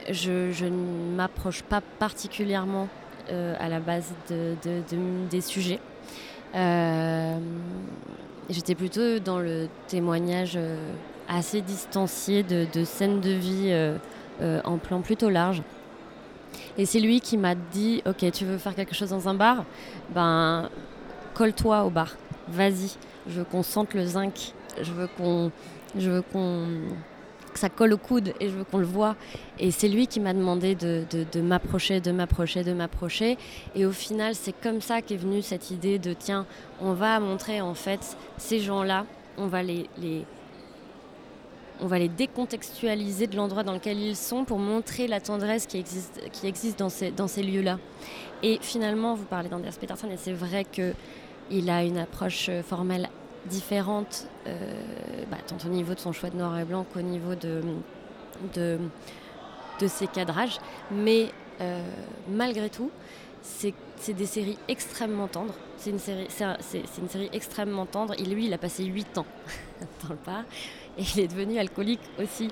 ne 0.10 1.16
m'approche 1.16 1.62
pas 1.62 1.82
particulièrement 2.00 2.88
à 3.30 3.70
la 3.70 3.80
base 3.80 4.12
de, 4.32 4.56
des 5.30 5.42
sujets. 5.42 5.80
J'étais 8.50 8.76
plutôt 8.76 9.20
dans 9.20 9.40
le 9.40 9.68
témoignage 9.88 10.58
assez 11.28 11.62
distancié 11.62 12.44
de, 12.44 12.68
de 12.72 12.84
scènes 12.84 13.22
de 13.22 13.32
vie 13.32 13.98
euh, 14.42 14.62
en 14.64 14.78
plan 14.78 15.02
plutôt 15.02 15.30
large. 15.30 15.62
Et 16.78 16.86
c'est 16.86 17.00
lui 17.00 17.22
qui 17.22 17.38
m'a 17.38 17.54
dit 17.56 18.02
Ok, 18.06 18.30
tu 18.32 18.46
veux 18.46 18.58
faire 18.58 18.74
quelque 18.74 18.96
chose 18.96 19.12
dans 19.12 19.30
un 19.30 19.36
bar? 19.36 19.64
Ben, 20.14 20.70
colle-toi 21.36 21.84
au 21.84 21.90
bar. 21.90 22.16
Vas-y. 22.48 22.98
Je 23.28 23.40
veux 23.40 23.44
qu'on 23.44 23.64
sente 23.64 23.94
le 23.94 24.06
zinc. 24.06 24.54
Je 24.82 24.92
veux 24.92 25.08
qu'on. 25.08 25.52
Je 25.96 26.10
veux 26.10 26.22
qu'on 26.24 26.66
que 27.54 27.60
ça 27.60 27.70
colle 27.70 27.94
au 27.94 27.98
coude 27.98 28.34
et 28.40 28.50
je 28.50 28.56
veux 28.56 28.64
qu'on 28.64 28.80
le 28.80 28.86
voit. 28.86 29.16
Et 29.60 29.72
c'est 29.72 29.88
lui 29.88 30.08
qui 30.08 30.20
m'a 30.20 30.34
demandé 30.34 30.76
de, 30.76 31.06
m'approcher, 31.42 32.02
de 32.02 32.12
m'approcher, 32.12 32.64
de 32.64 32.74
m'approcher. 32.74 33.38
Et 33.76 33.86
au 33.86 33.92
final, 33.92 34.36
c'est 34.36 34.54
comme 34.62 34.82
ça 34.82 35.02
qu'est 35.02 35.16
venue 35.16 35.42
cette 35.42 35.72
idée 35.72 36.00
de 36.00 36.14
tiens, 36.14 36.46
on 36.82 36.94
va 36.94 37.20
montrer 37.20 37.62
en 37.62 37.74
fait 37.74 38.18
ces 38.38 38.60
gens-là, 38.60 39.06
on 39.38 39.48
va 39.48 39.64
les, 39.64 39.88
on 41.80 41.88
va 41.88 42.00
les 42.00 42.10
décontextualiser 42.10 43.28
de 43.28 43.36
l'endroit 43.36 43.64
dans 43.64 43.74
lequel 43.74 44.00
ils 44.00 44.16
sont 44.16 44.44
pour 44.46 44.60
montrer 44.60 45.08
la 45.08 45.20
tendresse 45.22 45.66
qui 45.66 45.78
existe, 45.78 46.20
qui 46.32 46.48
existe 46.48 46.80
dans 46.80 46.90
ces, 46.90 47.12
dans 47.12 47.28
ces 47.28 47.44
lieux-là. 47.44 47.80
Et 48.42 48.60
finalement, 48.62 49.16
vous 49.16 49.26
parlez 49.26 49.50
d'Andreas 49.50 49.78
Peterson, 49.80 50.10
et 50.12 50.18
c'est 50.18 50.34
vrai 50.34 50.66
qu'il 50.66 51.70
a 51.70 51.84
une 51.84 51.98
approche 51.98 52.48
euh, 52.50 52.62
formelle 52.62 53.10
différente, 53.46 54.28
euh, 54.48 54.58
bah, 55.30 55.38
tant 55.46 55.58
au 55.66 55.70
niveau 55.70 55.94
de 55.94 56.00
son 56.00 56.12
choix 56.12 56.30
de 56.30 56.38
noir 56.38 56.58
et 56.60 56.66
blanc 56.66 56.86
qu'au 56.94 57.02
niveau 57.02 57.36
de, 57.36 57.62
de, 58.54 59.88
ses 59.88 60.08
cadrages. 60.08 60.60
Mais 60.92 61.28
euh, 61.62 61.84
malgré 62.30 62.70
tout, 62.70 62.90
c'est 63.42 63.74
des 64.14 64.26
séries 64.26 64.58
extrêmement 64.68 65.28
tendres. 65.28 65.56
C'est 65.78 65.90
une, 65.90 66.00
série, 66.00 66.28
une 67.02 67.10
série 67.10 67.30
extrêmement 67.34 67.86
tendre. 67.86 68.14
Et 68.18 68.24
lui, 68.24 68.46
il 68.46 68.54
a 68.54 68.58
passé 68.58 68.86
8 68.86 69.18
ans 69.18 69.26
dans 70.04 70.10
le 70.10 70.16
parc. 70.16 70.46
Et 70.98 71.04
il 71.16 71.22
est 71.22 71.28
devenu 71.28 71.58
alcoolique 71.58 72.02
aussi 72.22 72.50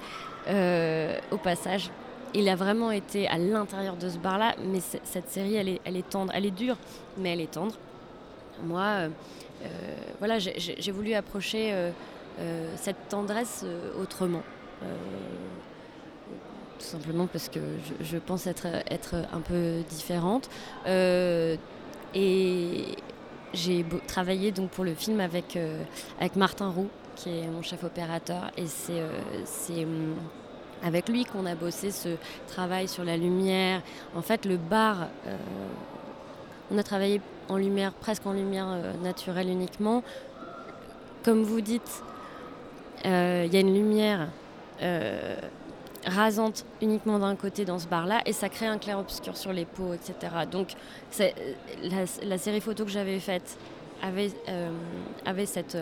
euh, 0.47 1.17
au 1.31 1.37
passage. 1.37 1.89
Il 2.33 2.47
a 2.49 2.55
vraiment 2.55 2.91
été 2.91 3.27
à 3.27 3.37
l'intérieur 3.37 3.97
de 3.97 4.09
ce 4.09 4.17
bar-là, 4.17 4.55
mais 4.65 4.79
cette 4.79 5.29
série, 5.29 5.55
elle 5.55 5.69
est, 5.69 5.81
elle 5.83 5.97
est 5.97 6.09
tendre. 6.09 6.31
Elle 6.35 6.45
est 6.45 6.51
dure, 6.51 6.77
mais 7.17 7.33
elle 7.33 7.41
est 7.41 7.51
tendre. 7.51 7.75
Moi, 8.63 9.09
voilà, 10.19 10.39
j'ai 10.39 10.91
voulu 10.91 11.13
approcher 11.13 11.73
cette 12.75 13.09
tendresse 13.09 13.65
autrement. 13.99 14.43
tout 16.79 16.85
simplement 16.85 17.27
parce 17.27 17.49
que 17.49 17.59
je, 18.01 18.17
pense 18.17 18.47
être, 18.47 18.67
être 18.89 19.15
un 19.33 19.41
peu 19.41 19.81
différente. 19.89 20.49
et 20.85 21.57
j'ai 23.53 23.85
travaillé 24.07 24.51
donc 24.51 24.69
pour 24.69 24.83
le 24.83 24.93
film 24.93 25.19
avec, 25.19 25.57
avec 26.19 26.35
Martin 26.35 26.69
Roux, 26.69 26.89
qui 27.15 27.29
est 27.29 27.47
mon 27.47 27.61
chef 27.61 27.83
opérateur. 27.83 28.51
Et 28.57 28.67
c'est 28.67 28.93
euh, 28.93 29.83
hum, 29.83 30.15
avec 30.83 31.09
lui 31.09 31.25
qu'on 31.25 31.45
a 31.45 31.55
bossé 31.55 31.91
ce 31.91 32.15
travail 32.47 32.87
sur 32.87 33.03
la 33.03 33.17
lumière. 33.17 33.81
En 34.15 34.21
fait, 34.21 34.45
le 34.45 34.57
bar, 34.57 35.07
euh, 35.27 35.35
on 36.71 36.77
a 36.77 36.83
travaillé 36.83 37.21
en 37.49 37.57
lumière, 37.57 37.93
presque 37.93 38.25
en 38.25 38.33
lumière 38.33 38.67
euh, 38.69 38.93
naturelle 39.03 39.49
uniquement. 39.49 40.03
Comme 41.23 41.43
vous 41.43 41.61
dites, 41.61 42.03
il 43.03 43.09
y 43.09 43.57
a 43.57 43.59
une 43.59 43.73
lumière 43.73 44.27
rasante 46.05 46.65
uniquement 46.81 47.19
d'un 47.19 47.35
côté 47.35 47.63
dans 47.65 47.77
ce 47.77 47.87
bar-là 47.87 48.21
et 48.25 48.33
ça 48.33 48.49
crée 48.49 48.65
un 48.65 48.79
clair-obscur 48.79 49.37
sur 49.37 49.53
les 49.53 49.65
peaux, 49.65 49.93
etc. 49.93 50.15
Donc 50.51 50.69
la, 52.23 52.37
série 52.37 52.61
photo 52.61 52.85
que 52.85 52.89
j'avais 52.91 53.19
faite 53.19 53.57
avait, 54.01 54.31
cette, 55.45 55.77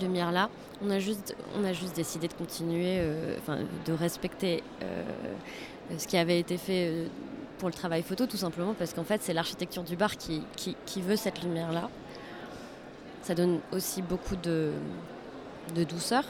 lumière-là. 0.00 0.48
On 0.84 0.90
a, 0.90 1.00
juste, 1.00 1.34
on 1.58 1.64
a 1.64 1.72
juste 1.72 1.96
décidé 1.96 2.28
de 2.28 2.34
continuer, 2.34 3.00
de 3.86 3.92
respecter 3.92 4.62
ce 5.96 6.06
qui 6.06 6.16
avait 6.16 6.38
été 6.38 6.56
fait 6.56 7.08
pour 7.58 7.68
le 7.68 7.74
travail 7.74 8.02
photo, 8.02 8.26
tout 8.26 8.36
simplement 8.36 8.74
parce 8.74 8.92
qu'en 8.92 9.04
fait, 9.04 9.22
c'est 9.22 9.32
l'architecture 9.32 9.82
du 9.82 9.96
bar 9.96 10.16
qui, 10.16 10.42
veut 11.02 11.16
cette 11.16 11.42
lumière-là. 11.42 11.88
Ça 13.22 13.34
donne 13.34 13.60
aussi 13.72 14.02
beaucoup 14.02 14.36
de, 14.36 14.72
douceur. 15.88 16.24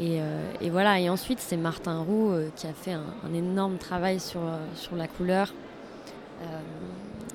Euh, 0.00 0.52
et, 0.60 0.70
voilà, 0.70 0.98
et 0.98 1.10
ensuite 1.10 1.40
c'est 1.40 1.58
Martin 1.58 2.00
Roux 2.00 2.30
euh, 2.30 2.48
qui 2.56 2.66
a 2.66 2.72
fait 2.72 2.92
un, 2.92 3.34
énorme 3.34 3.76
travail 3.76 4.18
euh, 4.36 4.58
sur 4.74 4.96
la 4.96 5.06
couleur. 5.06 5.52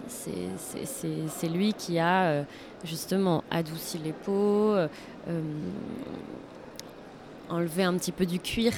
c'est 0.07 1.47
lui 1.47 1.73
qui 1.73 1.99
a 1.99 2.43
justement 2.83 3.43
adouci 3.51 3.99
les 3.99 4.13
peaux, 4.13 4.75
enlevé 7.49 7.83
un 7.83 7.93
petit 7.93 8.11
peu 8.11 8.25
du 8.25 8.39
cuir 8.39 8.73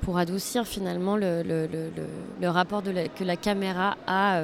pour 0.00 0.18
adoucir 0.18 0.66
finalement 0.66 1.16
le, 1.16 1.42
le, 1.42 2.48
rapport 2.48 2.82
de 2.82 2.92
que 3.16 3.24
la 3.24 3.36
caméra 3.36 3.96
a 4.06 4.42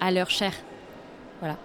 à 0.00 0.10
leur 0.10 0.30
chair. 0.30 0.52
Voilà. 1.40 1.56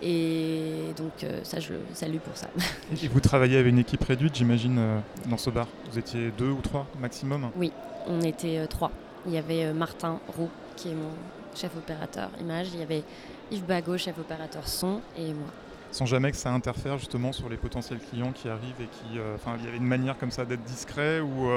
Et 0.00 0.92
donc 0.96 1.24
euh, 1.24 1.40
ça, 1.42 1.58
je 1.58 1.72
le 1.72 1.80
salue 1.92 2.18
pour 2.18 2.36
ça. 2.36 2.48
Et 3.02 3.08
vous 3.08 3.20
travaillez 3.20 3.58
avec 3.58 3.70
une 3.72 3.78
équipe 3.80 4.04
réduite, 4.04 4.36
j'imagine, 4.36 4.78
euh, 4.78 4.98
dans 5.26 5.36
ce 5.36 5.50
bar 5.50 5.66
Vous 5.90 5.98
étiez 5.98 6.30
deux 6.36 6.50
ou 6.50 6.60
trois 6.60 6.86
maximum 7.00 7.50
Oui, 7.56 7.72
on 8.06 8.20
était 8.20 8.58
euh, 8.58 8.66
trois. 8.66 8.92
Il 9.26 9.32
y 9.32 9.38
avait 9.38 9.72
Martin 9.72 10.20
Roux, 10.36 10.50
qui 10.76 10.90
est 10.90 10.94
mon 10.94 11.10
chef 11.54 11.76
opérateur 11.76 12.30
image. 12.40 12.68
Il 12.72 12.80
y 12.80 12.82
avait 12.82 13.02
Yves 13.50 13.64
Bagot, 13.64 13.98
chef 13.98 14.16
opérateur 14.18 14.68
son, 14.68 15.00
et 15.16 15.32
moi. 15.34 15.48
Sans 15.90 16.06
jamais 16.06 16.30
que 16.30 16.36
ça 16.36 16.52
interfère 16.52 16.98
justement 16.98 17.32
sur 17.32 17.48
les 17.48 17.56
potentiels 17.56 17.98
clients 17.98 18.32
qui 18.32 18.48
arrivent 18.48 18.80
et 18.80 18.86
qui... 18.88 19.18
Enfin, 19.34 19.56
il 19.58 19.64
y 19.64 19.68
avait 19.68 19.78
une 19.78 19.86
manière 19.86 20.18
comme 20.18 20.30
ça 20.30 20.44
d'être 20.44 20.62
discret 20.64 21.20
ou 21.20 21.48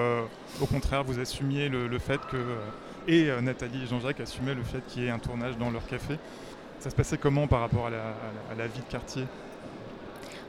au 0.61 0.65
contraire, 0.67 1.03
vous 1.03 1.19
assumiez 1.19 1.67
le, 1.67 1.99
fait 1.99 2.21
que... 2.31 2.37
et 3.09 3.29
Nathalie 3.41 3.83
et 3.83 3.87
Jean-Jacques 3.87 4.21
assumaient 4.21 4.55
le 4.55 4.63
fait 4.63 4.81
qu'il 4.87 5.03
y 5.03 5.07
ait 5.07 5.09
un 5.09 5.19
tournage 5.19 5.57
dans 5.57 5.69
leur 5.69 5.85
café 5.85 6.17
ça 6.81 6.89
se 6.89 6.95
passait 6.95 7.17
comment 7.17 7.47
par 7.47 7.59
rapport 7.59 7.87
à 7.87 7.91
la, 7.91 8.67
vie 8.67 8.79
de 8.79 8.91
quartier? 8.91 9.25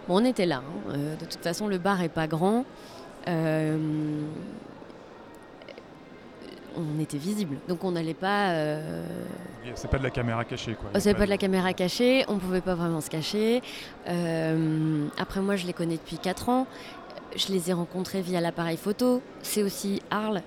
On 0.09 0.25
était 0.25 0.47
là. 0.47 0.57
Hein. 0.57 0.91
Euh, 0.91 1.17
de 1.17 1.25
toute 1.27 1.43
façon, 1.43 1.69
le 1.69 1.79
bar 1.79 2.01
est 2.03 2.09
pas 2.09 2.27
grand. 2.27 2.65
Euh, 3.29 3.79
on 6.77 7.01
était 7.01 7.19
visible, 7.19 7.57
donc 7.69 7.85
on 7.85 7.93
n'allait 7.93 8.15
pas. 8.15 8.51
Euh... 8.51 9.05
C'est 9.75 9.91
pas 9.91 9.99
de 9.99 10.03
la 10.03 10.11
caméra 10.11 10.45
cachée, 10.45 10.75
quoi. 10.75 10.91
C'est 11.01 11.15
pas, 11.15 11.25
de 11.25 11.31
la 11.31 11.39
caméra 11.39 11.73
cachée. 11.73 12.25
On 12.29 12.39
pouvait 12.39 12.61
pas 12.61 12.75
vraiment 12.75 13.01
se 13.01 13.11
cacher. 13.11 13.63
Euh, 14.09 15.07
après, 15.19 15.41
moi, 15.41 15.57
je 15.57 15.67
les 15.67 15.73
connais 15.73 15.97
depuis 15.97 16.19
4 16.19 16.49
ans. 16.49 16.67
Je 17.37 17.53
les 17.53 17.71
ai 17.71 17.73
rencontrés 17.73 18.21
via 18.21 18.41
l'appareil 18.41 18.77
photo. 18.77 19.23
C'est 19.43 19.63
aussi 19.63 20.03
Arles 20.11 20.43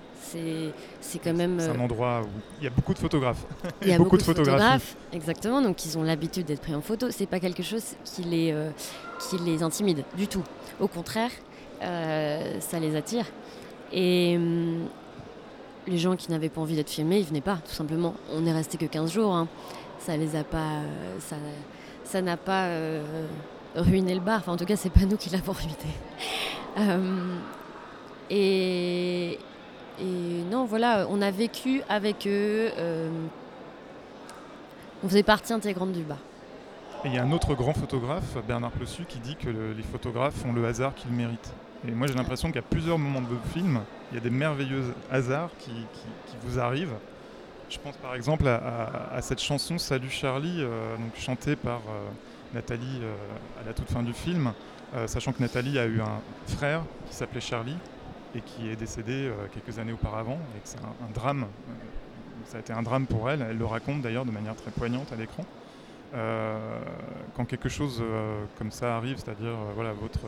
c'est 1.01 1.19
quand 1.23 1.33
même. 1.33 1.59
C'est 1.59 1.69
un 1.69 1.79
euh, 1.79 1.83
endroit 1.83 2.21
où 2.23 2.27
il 2.59 2.63
y 2.63 2.67
a 2.67 2.69
beaucoup 2.69 2.93
de 2.93 2.99
photographes. 2.99 3.45
Il 3.81 3.89
y 3.89 3.93
a 3.93 3.97
beaucoup, 3.97 4.17
de 4.17 4.23
photographes. 4.23 4.95
Exactement, 5.13 5.61
donc 5.61 5.85
ils 5.85 5.97
ont 5.97 6.03
l'habitude 6.03 6.45
d'être 6.45 6.61
pris 6.61 6.75
en 6.75 6.81
photo. 6.81 7.11
C'est 7.11 7.25
pas 7.25 7.39
quelque 7.39 7.63
chose 7.63 7.95
qui 8.03 8.23
les, 8.23 8.51
euh, 8.51 8.69
qui 9.19 9.37
les 9.37 9.63
intimide 9.63 10.03
du 10.17 10.27
tout. 10.27 10.43
Au 10.79 10.87
contraire, 10.87 11.31
ça 11.79 12.79
les 12.79 12.95
attire. 12.95 13.25
Et 13.93 14.35
hum, 14.35 14.87
les 15.87 15.97
gens 15.97 16.15
qui 16.15 16.31
n'avaient 16.31 16.49
pas 16.49 16.61
envie 16.61 16.75
d'être 16.75 16.89
filmés, 16.89 17.19
ils 17.19 17.25
venaient 17.25 17.41
pas, 17.41 17.57
tout 17.57 17.73
simplement. 17.73 18.15
On 18.33 18.41
n'est 18.41 18.53
resté 18.53 18.77
que 18.77 18.85
15 18.85 19.11
jours. 19.11 19.33
Hein. 19.33 19.47
Ça 19.99 20.17
les 20.17 20.35
a 20.35 20.43
pas. 20.43 20.81
ça, 21.19 21.35
ça 22.03 22.21
n'a 22.21 22.37
pas 22.37 22.69
ruiné 23.75 24.13
le 24.13 24.21
bar. 24.21 24.39
Enfin, 24.39 24.53
en 24.53 24.57
tout 24.57 24.65
cas, 24.65 24.75
c'est 24.75 24.89
pas 24.89 25.05
nous 25.05 25.17
qui 25.17 25.29
l'avons 25.29 25.51
ruiné. 25.53 25.75
Hum, 26.77 27.39
et, 28.29 29.39
non, 30.51 30.65
voilà, 30.65 31.07
on 31.09 31.21
a 31.21 31.31
vécu 31.31 31.81
avec 31.89 32.27
eux. 32.27 32.71
Euh, 32.77 33.09
on 35.03 35.07
faisait 35.07 35.23
partie 35.23 35.53
intégrante 35.53 35.91
du 35.91 36.03
bar. 36.03 36.17
Et 37.03 37.09
il 37.09 37.13
y 37.13 37.17
a 37.17 37.23
un 37.23 37.31
autre 37.31 37.53
grand 37.53 37.73
photographe, 37.73 38.37
Bernard 38.47 38.71
Plessu, 38.71 39.03
qui 39.05 39.19
dit 39.19 39.35
que 39.35 39.49
les 39.49 39.83
photographes 39.83 40.43
ont 40.45 40.53
le 40.53 40.65
hasard 40.65 40.95
qu'ils 40.95 41.11
méritent. 41.11 41.53
Et 41.87 41.91
moi, 41.91 42.07
j'ai 42.07 42.13
l'impression 42.13 42.51
qu'à 42.51 42.61
plusieurs 42.61 42.97
moments 42.97 43.21
de 43.21 43.37
film, 43.53 43.81
il 44.11 44.15
y 44.15 44.17
a 44.17 44.21
des 44.21 44.29
merveilleux 44.29 44.93
hasards 45.11 45.51
qui, 45.59 45.71
vous 46.41 46.59
arrivent. 46.59 46.95
Je 47.69 47.79
pense 47.79 47.97
par 47.97 48.13
exemple 48.13 48.47
à, 48.47 49.19
cette 49.21 49.41
chanson 49.41 49.77
Salut 49.77 50.09
Charlie, 50.09 50.57
euh, 50.59 50.95
donc 50.97 51.15
chantée 51.17 51.55
par 51.55 51.81
euh, 51.89 52.09
Nathalie 52.53 53.01
à 53.61 53.65
la 53.65 53.73
toute 53.73 53.89
fin 53.89 54.03
du 54.03 54.13
film, 54.13 54.53
sachant 55.07 55.33
que 55.33 55.41
Nathalie 55.41 55.79
a 55.79 55.85
eu 55.85 55.99
un 55.99 56.21
frère 56.47 56.83
qui 57.09 57.15
s'appelait 57.15 57.41
Charlie 57.41 57.77
et 58.35 58.41
qui 58.41 58.69
est 58.69 58.75
décédée 58.75 59.27
euh, 59.27 59.47
quelques 59.53 59.79
années 59.79 59.93
auparavant 59.93 60.37
et 60.55 60.59
que 60.59 60.67
c'est 60.67 60.79
un, 60.79 61.11
drame. 61.13 61.43
Euh, 61.43 61.73
ça 62.45 62.57
a 62.57 62.59
été 62.59 62.73
un 62.73 62.83
drame 62.83 63.07
pour 63.07 63.29
elle. 63.29 63.41
Elle 63.41 63.57
le 63.57 63.65
raconte 63.65 64.01
d'ailleurs 64.01 64.25
de 64.25 64.31
manière 64.31 64.55
très 64.55 64.71
poignante 64.71 65.11
à 65.13 65.15
l'écran. 65.15 65.45
Euh, 66.13 66.79
quand 67.35 67.45
quelque 67.45 67.67
chose 67.67 68.01
comme 68.57 68.71
ça 68.71 68.95
arrive, 68.95 69.17
c'est-à-dire 69.17 69.55
voilà 69.73 69.91
votre 69.91 70.21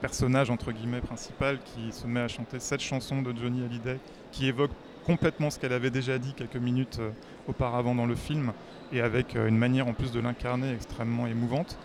personnage 0.00 0.50
entre 0.50 0.72
guillemets 0.72 1.00
principal 1.00 1.58
qui 1.64 1.92
se 1.92 2.06
met 2.06 2.20
à 2.20 2.28
chanter 2.28 2.58
cette 2.58 2.80
chanson 2.80 3.20
de 3.20 3.34
Johnny 3.36 3.64
Hallyday 3.64 3.98
qui 4.32 4.46
évoque 4.46 4.70
complètement 5.04 5.50
ce 5.50 5.58
qu'elle 5.58 5.72
avait 5.74 5.90
déjà 5.90 6.18
dit 6.18 6.32
quelques 6.32 6.56
minutes 6.56 7.00
auparavant 7.48 7.94
dans 7.94 8.06
le 8.06 8.14
film 8.14 8.52
et 8.92 9.00
avec 9.02 9.34
une 9.34 9.58
manière 9.58 9.88
en 9.88 9.92
plus 9.92 10.12
de 10.12 10.20
l'incarner 10.20 10.72
extrêmement 10.72 11.26
émouvante. 11.26 11.76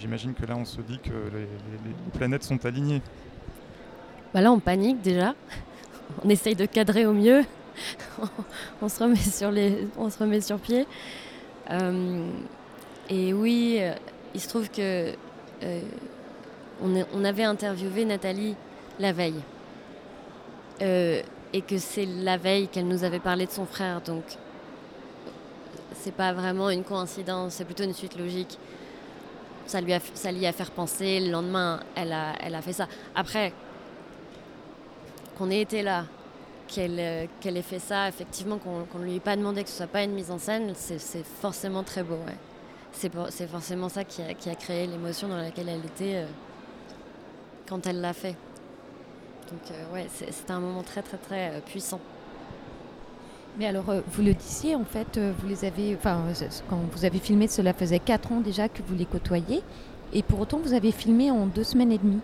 J'imagine 0.00 0.32
que 0.32 0.46
là 0.46 0.56
on 0.56 0.64
se 0.64 0.80
dit 0.80 0.98
que 0.98 1.10
les 1.10 1.46
planètes 2.14 2.44
sont 2.44 2.64
alignées. 2.64 3.02
Bah 4.36 4.42
là, 4.42 4.52
on 4.52 4.58
panique 4.58 5.00
déjà. 5.00 5.34
On 6.24 6.28
essaye 6.28 6.54
de 6.54 6.66
cadrer 6.66 7.06
au 7.06 7.14
mieux. 7.14 7.42
on, 8.82 8.88
se 8.88 9.02
remet 9.02 9.16
sur 9.16 9.50
les, 9.50 9.88
on 9.96 10.10
se 10.10 10.18
remet 10.18 10.42
sur 10.42 10.58
pied. 10.58 10.86
Euh, 11.70 12.30
et 13.08 13.32
oui, 13.32 13.78
euh, 13.80 13.94
il 14.34 14.40
se 14.40 14.48
trouve 14.48 14.70
que 14.70 15.12
euh, 15.62 15.80
on, 16.82 17.24
avait 17.24 17.44
interviewé 17.44 18.04
Nathalie 18.04 18.54
la 18.98 19.12
veille. 19.12 19.40
et 20.80 21.62
que 21.62 21.78
c'est 21.78 22.04
la 22.06 22.36
veille 22.36 22.68
qu'elle 22.68 22.86
nous 22.86 23.04
avait 23.04 23.20
parlé 23.20 23.46
de 23.46 23.50
son 23.50 23.66
frère. 23.66 24.00
Donc, 24.02 24.24
c'est 25.94 26.14
pas 26.14 26.32
vraiment 26.32 26.70
une 26.70 26.84
coïncidence, 26.84 27.54
c'est 27.54 27.64
plutôt 27.64 27.84
une 27.84 27.94
suite 27.94 28.18
logique. 28.18 28.58
Ça 29.66 29.80
lui 29.80 29.92
a, 29.92 30.00
ça 30.14 30.30
lui 30.30 30.46
a 30.46 30.52
fait 30.52 30.70
penser. 30.70 31.18
Le 31.20 31.30
lendemain, 31.30 31.80
elle 31.94 32.12
a, 32.12 32.34
elle 32.40 32.54
a 32.54 32.62
fait 32.62 32.74
ça. 32.74 32.86
Après, 33.14 33.52
qu'on 35.36 35.50
ait 35.50 35.60
été 35.60 35.82
là, 35.82 36.04
qu'elle 36.68 36.98
euh, 36.98 37.26
qu'elle 37.40 37.56
ait 37.56 37.62
fait 37.62 37.78
ça, 37.78 38.08
effectivement, 38.08 38.58
qu'on 38.58 38.98
ne 38.98 39.04
lui 39.04 39.16
ait 39.16 39.20
pas 39.20 39.36
demandé 39.36 39.62
que 39.62 39.68
ce 39.68 39.76
soit 39.76 39.86
pas 39.86 40.02
une 40.02 40.12
mise 40.12 40.30
en 40.30 40.38
scène, 40.38 40.72
c'est 40.74 41.24
forcément 41.40 41.82
très 41.82 42.02
beau. 42.02 42.14
Ouais. 42.14 42.36
C'est 42.92 43.46
forcément 43.46 43.88
ça 43.88 44.04
qui 44.04 44.22
a, 44.22 44.32
qui 44.32 44.48
a 44.48 44.54
créé 44.54 44.86
l'émotion 44.86 45.28
dans 45.28 45.36
laquelle 45.36 45.68
elle 45.68 45.84
était 45.84 46.16
euh, 46.16 46.26
quand 47.68 47.86
elle 47.86 48.00
l'a 48.00 48.14
fait. 48.14 48.36
Donc 49.50 49.60
euh, 49.70 49.94
ouais, 49.94 50.06
c'était 50.10 50.52
un 50.52 50.60
moment 50.60 50.82
très 50.82 51.02
très 51.02 51.18
très 51.18 51.60
puissant. 51.66 52.00
Mais 53.58 53.66
alors, 53.66 53.86
vous 54.12 54.22
le 54.22 54.34
disiez, 54.34 54.74
en 54.74 54.84
fait, 54.84 55.18
vous 55.18 55.48
les 55.48 55.64
avez, 55.64 55.96
enfin, 55.96 56.24
quand 56.68 56.78
vous 56.92 57.06
avez 57.06 57.18
filmé, 57.18 57.48
cela 57.48 57.72
faisait 57.72 58.00
4 58.00 58.32
ans 58.32 58.40
déjà 58.42 58.68
que 58.68 58.82
vous 58.86 58.94
les 58.94 59.06
côtoyez, 59.06 59.62
et 60.12 60.22
pour 60.22 60.40
autant, 60.40 60.58
vous 60.58 60.74
avez 60.74 60.92
filmé 60.92 61.30
en 61.30 61.46
deux 61.46 61.64
semaines 61.64 61.92
et 61.92 61.96
demie. 61.96 62.20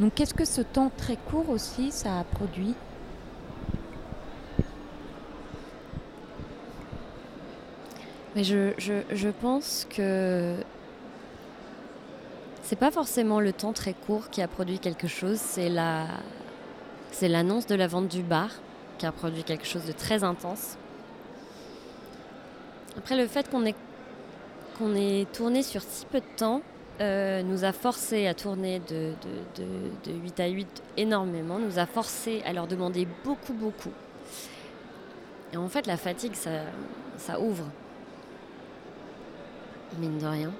Donc 0.00 0.14
qu'est-ce 0.14 0.34
que 0.34 0.44
ce 0.44 0.60
temps 0.60 0.90
très 0.96 1.16
court 1.16 1.48
aussi, 1.50 1.92
ça 1.92 2.18
a 2.18 2.24
produit? 2.24 2.74
Mais 8.34 8.44
je, 8.44 8.72
je, 8.78 8.94
je 9.12 9.28
pense 9.28 9.86
que 9.90 10.54
c'est 12.62 12.78
pas 12.78 12.90
forcément 12.90 13.40
le 13.40 13.52
temps 13.52 13.72
très 13.72 13.94
court 13.94 14.30
qui 14.30 14.42
a 14.42 14.48
produit 14.48 14.78
quelque 14.78 15.06
chose, 15.06 15.38
c'est 15.38 15.68
la 15.68 16.06
c'est 17.12 17.28
l'annonce 17.28 17.66
de 17.66 17.76
la 17.76 17.86
vente 17.86 18.08
du 18.08 18.22
bar 18.22 18.50
qui 18.98 19.06
a 19.06 19.12
produit 19.12 19.44
quelque 19.44 19.66
chose 19.66 19.84
de 19.84 19.92
très 19.92 20.24
intense. 20.24 20.76
Après 22.98 23.16
le 23.16 23.26
fait 23.28 23.48
qu'on 23.48 23.64
ait 23.66 23.74
qu'on 24.78 24.94
ait 24.96 25.26
tourné 25.32 25.62
sur 25.62 25.82
si 25.82 26.04
peu 26.06 26.18
de 26.18 26.36
temps, 26.36 26.62
euh, 27.00 27.42
nous 27.42 27.64
a 27.64 27.72
forcé 27.72 28.26
à 28.26 28.34
tourner 28.34 28.80
de, 28.80 29.12
de, 29.56 30.12
de, 30.12 30.12
8 30.12 30.40
à 30.40 30.46
8 30.46 30.82
énormément, 30.96 31.58
nous 31.58 31.78
a 31.78 31.86
forcé 31.86 32.42
à 32.44 32.52
leur 32.52 32.66
demander 32.66 33.06
beaucoup, 33.24 33.52
beaucoup. 33.52 33.92
Et 35.52 35.56
en 35.56 35.68
fait, 35.68 35.86
la 35.86 35.96
fatigue, 35.96 36.34
ça, 36.34 36.50
ça 37.16 37.40
ouvre, 37.40 37.64
mine 39.98 40.18
de 40.18 40.26
rien. 40.26 40.52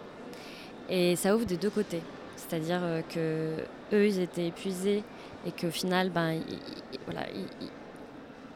Et 0.89 1.17
ça 1.17 1.35
ouvre 1.35 1.47
des 1.47 1.57
deux 1.57 1.71
côtés. 1.71 2.03
C'est-à-dire 2.37 2.81
euh, 2.83 3.01
que 3.03 3.63
eux, 3.95 4.07
ils 4.07 4.21
étaient 4.21 4.47
épuisés 4.47 5.03
et 5.47 5.53
qu'au 5.53 5.71
final, 5.71 6.11
ben, 6.11 6.41
voilà, 7.07 7.27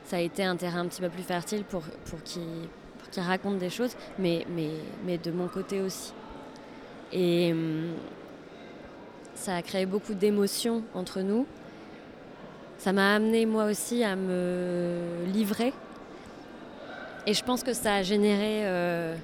ça 0.04 0.16
a 0.16 0.20
été 0.20 0.44
un 0.44 0.56
terrain 0.56 0.80
un 0.80 0.86
petit 0.86 1.00
peu 1.00 1.08
plus 1.08 1.22
fertile 1.22 1.64
pour, 1.64 1.82
pour 2.06 2.22
qu'ils 2.22 2.68
qui 3.10 3.20
racontent 3.20 3.56
des 3.56 3.70
choses, 3.70 3.96
mais, 4.18 4.44
mais, 4.54 4.70
mais 5.06 5.18
de 5.18 5.30
mon 5.30 5.48
côté 5.48 5.80
aussi. 5.80 6.12
Et 7.12 7.52
hum, 7.52 7.94
ça 9.34 9.56
a 9.56 9.62
créé 9.62 9.86
beaucoup 9.86 10.14
d'émotions 10.14 10.82
entre 10.94 11.20
nous. 11.20 11.46
Ça 12.78 12.92
m'a 12.92 13.14
amené 13.14 13.46
moi 13.46 13.64
aussi 13.64 14.04
à 14.04 14.14
me 14.14 15.24
livrer. 15.26 15.72
Et 17.26 17.34
je 17.34 17.44
pense 17.44 17.62
que 17.62 17.72
ça 17.72 17.96
a 17.96 18.02
généré 18.02 18.66
euh, 18.66 19.16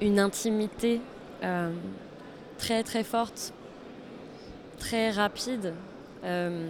une 0.00 0.18
intimité 0.18 1.00
euh, 1.42 1.70
très 2.58 2.82
très 2.82 3.04
forte, 3.04 3.52
très 4.78 5.10
rapide 5.10 5.74
euh, 6.24 6.68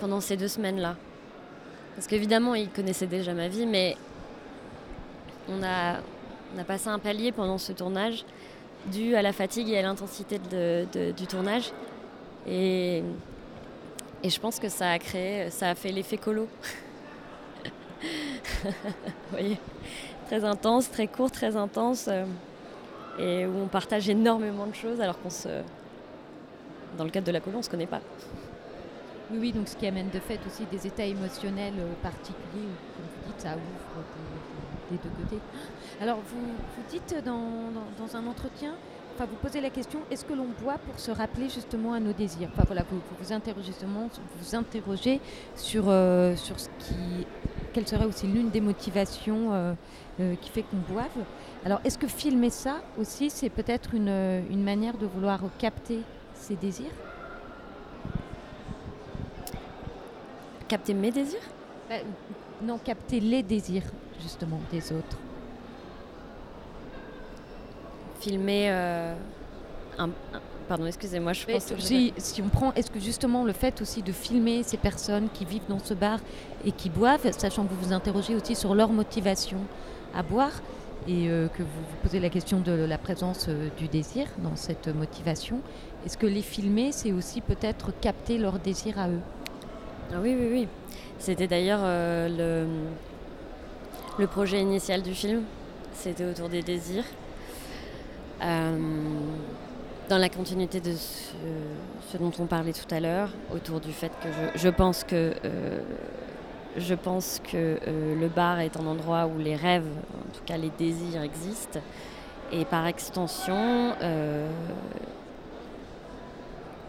pendant 0.00 0.20
ces 0.20 0.36
deux 0.36 0.48
semaines-là. 0.48 0.96
Parce 1.94 2.06
qu'évidemment, 2.06 2.54
il 2.54 2.70
connaissait 2.70 3.06
déjà 3.06 3.34
ma 3.34 3.48
vie, 3.48 3.66
mais 3.66 3.96
on 5.48 5.62
a, 5.62 5.98
on 6.56 6.64
passé 6.64 6.88
un 6.88 6.98
palier 6.98 7.32
pendant 7.32 7.58
ce 7.58 7.72
tournage 7.72 8.24
dû 8.86 9.14
à 9.14 9.22
la 9.22 9.32
fatigue 9.32 9.68
et 9.68 9.78
à 9.78 9.82
l'intensité 9.82 10.38
du 10.38 11.26
tournage. 11.26 11.72
Et, 12.46 13.02
et 14.22 14.30
je 14.30 14.40
pense 14.40 14.58
que 14.58 14.68
ça 14.68 14.90
a 14.90 14.98
créé, 14.98 15.50
ça 15.50 15.70
a 15.70 15.74
fait 15.74 15.92
l'effet 15.92 16.16
colo. 16.16 16.48
Vous 18.64 18.70
voyez? 19.30 19.58
Très 20.30 20.44
intense, 20.44 20.88
très 20.88 21.08
court, 21.08 21.32
très 21.32 21.56
intense. 21.56 22.06
Euh, 22.06 22.24
et 23.18 23.46
où 23.46 23.64
on 23.64 23.66
partage 23.66 24.08
énormément 24.08 24.64
de 24.68 24.74
choses 24.76 25.00
alors 25.00 25.20
qu'on 25.20 25.28
se. 25.28 25.48
Dans 26.96 27.02
le 27.02 27.10
cadre 27.10 27.26
de 27.26 27.32
la 27.32 27.40
colo, 27.40 27.56
on 27.56 27.58
ne 27.58 27.64
se 27.64 27.70
connaît 27.70 27.88
pas. 27.88 28.00
Oui, 29.32 29.38
oui, 29.40 29.52
donc 29.52 29.66
ce 29.66 29.74
qui 29.74 29.88
amène 29.88 30.08
de 30.10 30.20
fait 30.20 30.38
aussi 30.46 30.66
des 30.70 30.86
états 30.86 31.04
émotionnels 31.04 31.74
euh, 31.80 31.92
particuliers, 32.00 32.36
comme 32.54 33.06
vous 33.06 33.26
dites, 33.26 33.40
ça 33.40 33.54
ouvre 33.54 34.04
des 34.92 34.98
deux 34.98 35.14
côtés. 35.20 35.42
Alors, 36.00 36.18
vous, 36.18 36.46
vous 36.46 36.82
dites 36.88 37.24
dans, 37.24 37.72
dans, 37.98 38.16
un 38.16 38.24
entretien, 38.28 38.74
enfin, 39.16 39.26
vous 39.28 39.36
posez 39.36 39.60
la 39.60 39.70
question 39.70 39.98
est-ce 40.12 40.24
que 40.24 40.32
l'on 40.32 40.46
boit 40.62 40.78
pour 40.78 41.00
se 41.00 41.10
rappeler 41.10 41.48
justement 41.48 41.92
à 41.92 41.98
nos 41.98 42.12
désirs? 42.12 42.50
Enfin, 42.52 42.62
voilà, 42.68 42.84
vous 42.88 43.00
vous 43.20 43.32
interrogez 43.32 43.66
justement, 43.66 44.08
vous 44.40 44.54
interrogez 44.54 45.20
sur, 45.56 45.88
euh, 45.88 46.36
sur 46.36 46.60
ce 46.60 46.68
qui. 46.78 47.26
Quelle 47.72 47.86
serait 47.86 48.04
aussi 48.04 48.26
l'une 48.26 48.50
des 48.50 48.60
motivations 48.60 49.52
euh, 49.52 50.34
qui 50.40 50.50
fait 50.50 50.62
qu'on 50.62 50.92
boive. 50.92 51.06
Alors, 51.64 51.80
est-ce 51.84 51.96
que 51.98 52.08
filmer 52.08 52.50
ça 52.50 52.82
aussi, 52.98 53.30
c'est 53.30 53.48
peut-être 53.48 53.94
une, 53.94 54.08
une 54.50 54.62
manière 54.62 54.98
de 54.98 55.06
vouloir 55.06 55.40
capter 55.58 56.00
ces 56.34 56.56
désirs? 56.56 56.90
Capter 60.68 60.94
mes 60.94 61.10
désirs? 61.10 61.40
Bah, 61.88 61.96
Non, 62.62 62.78
capter 62.78 63.20
les 63.20 63.42
désirs, 63.42 63.84
justement, 64.20 64.60
des 64.70 64.92
autres. 64.92 65.18
Filmer 68.20 68.66
euh, 68.70 69.14
un, 70.00 70.10
Pardon, 70.70 70.86
excusez-moi, 70.86 71.32
je 71.32 71.46
pense 71.46 71.64
que 71.64 71.80
si, 71.80 72.14
si, 72.16 72.40
on 72.42 72.48
prend, 72.48 72.72
est-ce 72.74 72.92
que 72.92 73.00
justement 73.00 73.42
le 73.42 73.52
fait 73.52 73.82
aussi 73.82 74.02
de 74.02 74.12
filmer 74.12 74.62
ces 74.62 74.76
personnes 74.76 75.28
qui 75.34 75.44
vivent 75.44 75.66
dans 75.68 75.80
ce 75.80 75.94
bar 75.94 76.20
et 76.64 76.70
qui 76.70 76.90
boivent, 76.90 77.28
sachant 77.32 77.64
que 77.64 77.70
vous 77.70 77.88
vous 77.88 77.92
interrogez 77.92 78.36
aussi 78.36 78.54
sur 78.54 78.76
leur 78.76 78.90
motivation 78.90 79.58
à 80.14 80.22
boire 80.22 80.52
et 81.08 81.28
euh, 81.28 81.48
que 81.48 81.64
vous 81.64 81.68
vous 81.68 81.96
posez 82.04 82.20
la 82.20 82.28
question 82.28 82.60
de 82.60 82.70
la 82.70 82.98
présence 82.98 83.46
euh, 83.48 83.68
du 83.78 83.88
désir 83.88 84.28
dans 84.44 84.54
cette 84.54 84.86
motivation, 84.86 85.58
est-ce 86.06 86.16
que 86.16 86.26
les 86.26 86.40
filmer, 86.40 86.92
c'est 86.92 87.10
aussi 87.10 87.40
peut-être 87.40 87.92
capter 88.00 88.38
leur 88.38 88.60
désir 88.60 88.96
à 88.96 89.08
eux? 89.08 89.20
Ah 90.12 90.18
oui, 90.22 90.36
oui, 90.38 90.48
oui. 90.52 90.68
C'était 91.18 91.48
d'ailleurs 91.48 91.80
euh, 91.82 92.68
le, 94.18 94.26
projet 94.28 94.60
initial 94.60 95.02
du 95.02 95.14
film. 95.14 95.42
C'était 95.94 96.26
autour 96.26 96.48
des 96.48 96.62
désirs. 96.62 97.04
Euh, 98.42 98.78
dans 100.10 100.18
la 100.18 100.28
continuité 100.28 100.80
de 100.80 100.92
ce, 100.92 102.16
dont 102.18 102.32
on 102.40 102.46
parlait 102.46 102.72
tout 102.72 102.92
à 102.92 102.98
l'heure, 102.98 103.30
autour 103.54 103.78
du 103.78 103.92
fait 103.92 104.10
que 104.20 104.58
je, 104.58 104.68
pense 104.68 105.04
que, 105.04 105.32
euh, 105.44 105.80
je 106.76 106.94
pense 106.94 107.40
que 107.50 107.78
le 107.86 108.28
bar 108.28 108.58
est 108.58 108.76
un 108.76 108.86
endroit 108.86 109.26
où 109.26 109.38
les 109.38 109.54
rêves, 109.54 109.86
en 110.18 110.32
tout 110.34 110.42
cas 110.44 110.56
les 110.56 110.70
désirs 110.70 111.22
existent. 111.22 111.78
Et 112.52 112.64
par 112.64 112.86
extension, 112.88 113.94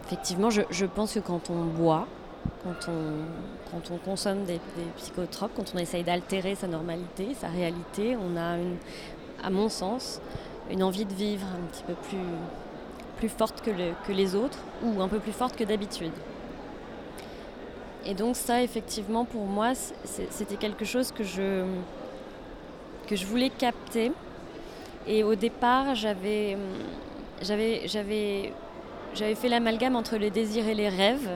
effectivement, 0.04 0.50
je 0.50 0.86
pense 0.86 1.14
que 1.14 1.20
quand 1.20 1.48
on 1.50 1.64
boit, 1.64 2.08
quand 2.64 2.90
on, 2.90 3.70
quand 3.70 3.90
on 3.92 3.98
consomme 3.98 4.44
des, 4.44 4.60
psychotropes, 4.96 5.52
quand 5.54 5.72
on 5.74 5.78
essaye 5.78 6.04
d'altérer 6.04 6.54
sa 6.54 6.66
normalité, 6.66 7.34
sa 7.34 7.48
réalité, 7.48 8.16
on 8.16 8.36
a, 8.36 8.56
une, 8.56 8.76
à 9.42 9.50
mon 9.50 9.68
sens, 9.68 10.20
une 10.70 10.82
envie 10.82 11.04
de 11.04 11.14
vivre 11.14 11.46
un 11.46 11.66
petit 11.66 11.82
peu 11.84 11.94
plus, 11.94 12.18
plus 13.22 13.28
forte 13.28 13.62
que, 13.62 14.12
les 14.12 14.34
autres 14.34 14.58
ou 14.82 15.00
un 15.00 15.06
peu 15.06 15.20
plus 15.20 15.30
forte 15.30 15.54
que 15.54 15.62
d'habitude. 15.62 16.10
Et 18.04 18.14
donc 18.14 18.34
ça, 18.34 18.64
effectivement, 18.64 19.24
pour 19.24 19.46
moi, 19.46 19.74
c'était 20.04 20.56
quelque 20.56 20.84
chose 20.84 21.12
que 21.12 21.22
je, 21.22 21.64
que 23.06 23.14
je 23.14 23.24
voulais 23.24 23.50
capter. 23.50 24.10
Et 25.06 25.22
au 25.22 25.36
départ, 25.36 25.94
j'avais 25.94 26.56
fait 29.14 29.48
l'amalgame 29.48 29.94
entre 29.94 30.16
les 30.16 30.30
désirs 30.30 30.66
et 30.66 30.74
les 30.74 30.88
rêves. 30.88 31.30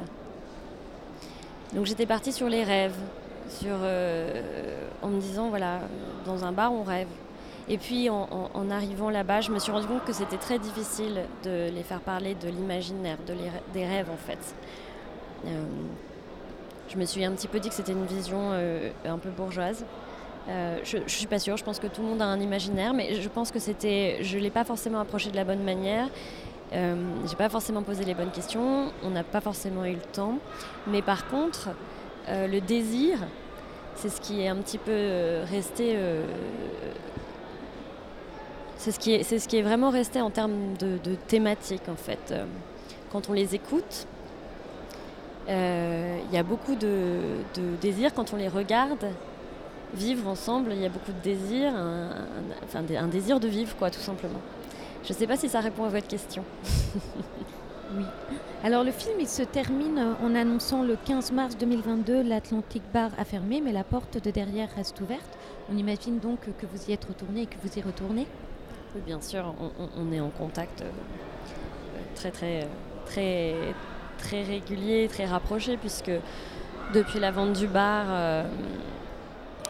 Donc 1.73 1.87
j'étais 1.87 2.07
partie 2.07 2.33
sur 2.33 2.49
les 2.49 2.65
rêves, 2.65 2.99
sur, 3.49 3.77
euh, 3.81 4.89
en 5.03 5.09
me 5.09 5.21
disant, 5.21 5.51
voilà, 5.51 5.83
dans 6.25 6.45
un 6.45 6.51
bar, 6.51 6.73
on 6.73 6.83
rêve. 6.83 7.07
Et 7.69 7.79
puis 7.79 8.09
en, 8.11 8.71
arrivant 8.71 9.11
là-bas, 9.11 9.41
je 9.41 9.51
me 9.51 9.59
suis 9.59 9.73
rendu 9.73 9.87
compte 9.87 10.05
que 10.05 10.13
c'était 10.13 10.37
très 10.37 10.59
difficile 10.59 11.23
de 11.45 11.69
les 11.75 11.83
faire 11.83 12.01
parler 12.01 12.35
de 12.35 12.49
l'imaginaire, 12.49 13.19
de 13.27 13.35
des 13.75 13.85
rêves 13.85 14.09
en 14.13 14.17
fait. 14.17 14.39
Euh, 15.47 15.65
je 16.89 16.97
me 16.97 17.05
suis 17.05 17.25
un 17.25 17.33
petit 17.33 17.49
peu 17.49 17.59
dit 17.59 17.69
que 17.69 17.75
c'était 17.75 17.93
une 17.93 18.07
vision 18.07 18.51
euh, 18.53 18.91
un 19.05 19.19
peu 19.19 19.31
bourgeoise. 19.31 19.85
je, 20.49 20.99
ne 20.99 21.09
suis 21.09 21.27
pas 21.27 21.41
sûre, 21.41 21.57
je 21.57 21.65
pense 21.65 21.81
que 21.81 21.89
tout 21.89 22.03
le 22.03 22.09
monde 22.09 22.23
a 22.23 22.27
un 22.27 22.39
imaginaire, 22.41 22.95
mais 22.95 23.21
je 23.21 23.29
pense 23.29 23.51
que 23.51 23.59
c'était, 23.59 24.19
je 24.23 24.39
l'ai 24.39 24.51
pas 24.51 24.65
forcément 24.65 25.01
approché 25.01 25.31
de 25.31 25.37
la 25.37 25.45
bonne 25.45 25.65
manière. 25.65 26.09
Euh, 26.73 26.95
j'ai 27.29 27.37
pas 27.37 27.49
forcément 27.49 27.83
posé 27.83 28.05
les 28.05 28.15
bonnes 28.15 28.31
questions, 28.31 28.93
on 29.05 29.11
n'a 29.11 29.23
pas 29.23 29.41
forcément 29.41 29.85
eu 29.85 29.93
le 29.93 30.13
temps. 30.13 30.39
Mais 30.87 31.03
par 31.03 31.29
contre, 31.29 31.71
euh, 32.29 32.47
le 32.49 32.61
désir, 32.61 33.19
c'est 33.95 34.09
ce 34.09 34.21
qui 34.21 34.41
est 34.43 34.49
un 34.49 34.57
petit 34.57 34.79
peu 34.79 34.91
euh, 34.91 35.45
resté. 35.49 35.97
Euh, 38.77 39.23
c'est 39.25 39.39
ce, 39.39 39.49
qui 39.49 39.57
est, 39.57 39.63
vraiment 39.63 39.91
resté 39.91 40.21
en 40.21 40.31
termes 40.31 40.77
de, 40.79 41.15
thématique 41.29 41.89
en 41.89 41.97
fait. 41.97 42.35
Quand 43.11 43.29
on 43.29 43.33
les 43.33 43.55
écoute, 43.55 44.07
il 45.49 46.33
y 46.33 46.37
a 46.37 46.43
beaucoup 46.43 46.75
de, 46.75 47.11
désir 47.81 48.13
quand 48.15 48.33
on 48.33 48.37
les 48.37 48.49
regarde 48.49 49.07
vivre 49.95 50.29
ensemble, 50.29 50.73
il 50.73 50.83
y 50.83 50.85
a 50.85 50.89
beaucoup 50.89 51.13
de 51.13 51.23
désir, 51.23 51.73
enfin, 52.65 52.83
un 52.97 53.07
désir 53.07 53.41
de 53.41 53.49
vivre, 53.49 53.75
quoi, 53.77 53.89
tout 53.89 54.01
simplement. 54.01 54.41
Je 55.05 55.13
ne 55.13 55.19
sais 55.19 55.27
pas 55.27 55.37
si 55.37 55.49
ça 55.49 55.61
répond 55.61 55.85
à 55.85 55.89
votre 55.89 56.09
question. 56.09 56.43
oui. 57.97 58.05
Alors 58.65 58.83
le 58.83 58.91
film, 58.91 59.15
il 59.21 59.29
se 59.29 59.43
termine 59.43 60.17
en 60.21 60.35
annonçant 60.35 60.83
le 60.83 60.97
15 60.97 61.31
mars 61.31 61.57
2022 61.57 62.23
l'Atlantic 62.23 62.83
Bar 62.93 63.11
a 63.17 63.25
fermé, 63.25 63.61
mais 63.61 63.71
la 63.71 63.85
porte 63.85 64.23
de 64.23 64.31
derrière 64.33 64.69
reste 64.75 65.01
ouverte. 65.01 65.39
On 65.73 65.77
imagine 65.77 66.19
donc 66.19 66.41
que 66.41 66.67
vous 66.67 66.91
y 66.91 66.93
êtes 66.93 67.05
retourné 67.05 67.43
et 67.43 67.47
que 67.47 67.55
vous 67.63 67.79
y 67.79 67.83
retournez 67.83 68.27
Bien 69.05 69.21
sûr, 69.21 69.55
on, 69.97 70.13
est 70.13 70.21
en 70.21 70.31
contact 70.31 70.83
euh, 70.83 70.91
très 72.15 72.31
très 72.31 72.67
très 73.05 73.55
très 74.19 74.43
régulier, 74.43 75.09
très 75.09 75.27
rapproché, 75.27 75.77
puisque 75.77 76.11
depuis 76.95 77.19
la 77.19 77.31
vente 77.31 77.53
du 77.53 77.67
bar 77.67 78.07
euh, 78.09 78.45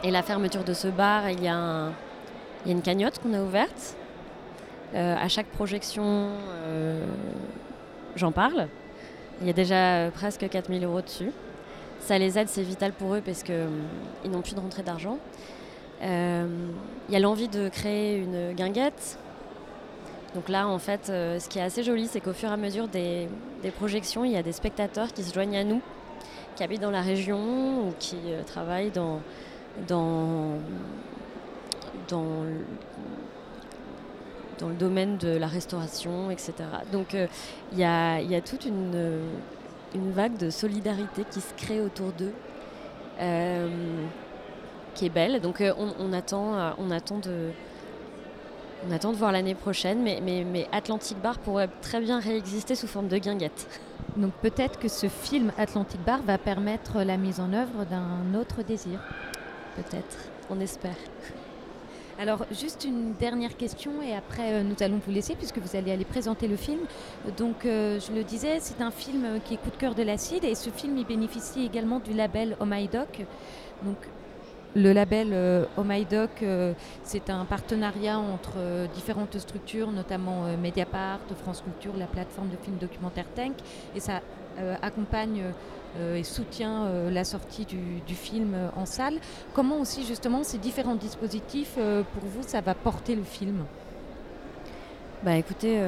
et 0.03 0.11
la 0.11 0.21
fermeture 0.21 0.63
de 0.63 0.73
ce 0.73 0.87
bar, 0.87 1.29
il 1.29 1.43
y 1.43 1.47
a, 1.47 1.91
une 2.65 2.81
cagnotte 2.81 3.19
qu'on 3.19 3.33
a 3.33 3.41
ouverte 3.41 3.95
euh, 4.93 5.15
à 5.15 5.27
chaque 5.29 5.47
projection, 5.47 6.31
euh, 6.65 7.05
j'en 8.15 8.31
parle. 8.31 8.67
Il 9.41 9.47
y 9.47 9.49
a 9.49 9.53
déjà 9.53 10.09
presque 10.11 10.47
4000 10.49 10.83
euros 10.83 11.01
dessus. 11.01 11.31
Ça 11.99 12.17
les 12.17 12.37
aide, 12.37 12.49
c'est 12.49 12.63
vital 12.63 12.91
pour 12.93 13.13
eux 13.15 13.21
parce 13.23 13.43
qu'ils 13.43 14.31
n'ont 14.31 14.41
plus 14.41 14.55
de 14.55 14.59
rentrée 14.59 14.83
d'argent. 14.83 15.19
Il 16.01 17.13
y 17.13 17.15
a 17.15 17.19
l'envie 17.19 17.47
de 17.47 17.69
créer 17.69 18.17
une 18.17 18.53
guinguette. 18.53 19.17
Donc 20.35 20.49
là, 20.49 20.67
en 20.67 20.77
fait, 20.77 21.07
ce 21.07 21.47
qui 21.49 21.57
est 21.57 21.63
assez 21.63 21.83
joli, 21.83 22.07
c'est 22.07 22.19
qu'au 22.19 22.33
fur 22.33 22.49
et 22.49 22.53
à 22.53 22.57
mesure 22.57 22.87
des, 22.87 23.27
projections, 23.77 24.23
il 24.23 24.31
y 24.31 24.37
a 24.37 24.43
des 24.43 24.51
spectateurs 24.51 25.11
qui 25.13 25.23
se 25.23 25.33
joignent 25.33 25.57
à 25.57 25.63
nous, 25.63 25.81
qui 26.55 26.63
habitent 26.63 26.81
dans 26.81 26.91
la 26.91 27.01
région 27.01 27.87
ou 27.87 27.93
qui 27.99 28.17
travaillent 28.45 28.91
dans, 28.91 29.21
dans, 29.87 30.59
dans 34.59 34.69
le 34.69 34.75
domaine 34.75 35.17
de 35.17 35.29
la 35.29 35.47
restauration, 35.47 36.31
etc. 36.31 36.53
Donc 36.91 37.13
euh, 37.13 37.27
il 37.71 37.79
y, 37.79 37.83
a, 37.83 38.41
toute 38.41 38.65
une, 38.65 39.21
vague 39.95 40.37
de 40.37 40.49
solidarité 40.49 41.23
qui 41.29 41.41
se 41.41 41.53
crée 41.55 41.81
autour 41.81 42.11
d'eux. 42.11 42.33
Euh, 43.19 43.67
qui 44.97 45.05
est 45.05 45.09
belle. 45.09 45.39
Donc 45.39 45.61
on, 45.61 45.93
on, 45.99 46.11
attend, 46.11 46.73
on 46.77 46.91
attend 46.91 47.19
de 47.19 47.51
on 48.87 48.91
attend 48.91 49.11
de 49.11 49.17
voir 49.17 49.31
l'année 49.31 49.55
prochaine, 49.55 50.01
mais, 50.03 50.19
mais, 50.21 50.43
mais, 50.43 50.67
Atlantic 50.71 51.19
Bar 51.21 51.39
pourrait 51.39 51.69
très 51.81 51.99
bien 51.99 52.19
réexister 52.19 52.75
sous 52.75 52.87
forme 52.87 53.07
de 53.07 53.17
guinguette. 53.17 53.67
Donc 54.17 54.33
peut-être 54.41 54.79
que 54.79 54.87
ce 54.87 55.07
film 55.07 55.51
Atlantic 55.57 55.99
Bar 56.03 56.21
va 56.23 56.37
permettre 56.37 57.01
la 57.01 57.17
mise 57.17 57.39
en 57.39 57.53
œuvre 57.53 57.85
d'un 57.85 58.37
autre 58.39 58.63
désir. 58.63 58.99
Peut-être, 59.75 60.29
on 60.49 60.59
espère. 60.59 60.95
Alors 62.19 62.45
juste 62.51 62.83
une 62.83 63.13
dernière 63.13 63.55
question 63.57 64.01
et 64.01 64.15
après 64.15 64.53
euh, 64.53 64.63
nous 64.63 64.75
allons 64.79 64.99
vous 65.05 65.11
laisser 65.11 65.35
puisque 65.35 65.59
vous 65.59 65.75
allez 65.75 65.91
aller 65.91 66.05
présenter 66.05 66.47
le 66.47 66.55
film. 66.55 66.79
Donc 67.37 67.65
euh, 67.65 67.99
je 67.99 68.11
le 68.11 68.23
disais, 68.23 68.57
c'est 68.59 68.81
un 68.81 68.89
film 68.91 69.39
qui 69.45 69.55
est 69.55 69.57
coup 69.57 69.69
de 69.69 69.75
cœur 69.75 69.93
de 69.93 70.01
l'acide 70.01 70.43
et 70.43 70.55
ce 70.55 70.71
film 70.71 70.97
il 70.97 71.05
bénéficie 71.05 71.63
également 71.63 71.99
du 71.99 72.13
label 72.13 72.57
Oh 72.59 72.65
My 72.65 72.87
Doc. 72.87 73.23
Donc 73.83 73.97
le 74.75 74.93
label 74.93 75.29
euh, 75.31 75.65
Oh 75.77 75.83
My 75.83 76.05
Doc, 76.05 76.29
euh, 76.41 76.73
c'est 77.03 77.29
un 77.29 77.45
partenariat 77.45 78.19
entre 78.19 78.53
euh, 78.57 78.87
différentes 78.93 79.37
structures, 79.39 79.91
notamment 79.91 80.45
Mediapart, 80.61 81.19
France 81.41 81.61
Culture, 81.61 81.97
la 81.97 82.07
plateforme 82.07 82.49
de 82.49 82.57
films 82.57 82.77
documentaires 82.77 83.31
Tank, 83.35 83.55
et 83.95 83.99
ça 83.99 84.21
accompagne 84.81 85.43
et 86.15 86.23
soutient 86.23 86.89
la 87.11 87.23
sortie 87.23 87.65
du, 87.65 88.15
film 88.15 88.55
en 88.75 88.87
salle. 88.87 89.19
Comment 89.53 89.79
aussi 89.79 90.03
justement 90.03 90.43
ces 90.43 90.57
différents 90.57 90.95
dispositifs, 90.95 91.75
pour 91.75 92.23
vous, 92.23 92.41
ça 92.41 92.61
va 92.61 92.73
porter 92.73 93.15
le 93.15 93.23
film? 93.23 93.65
Bah 95.23 95.35
écoutez, 95.35 95.79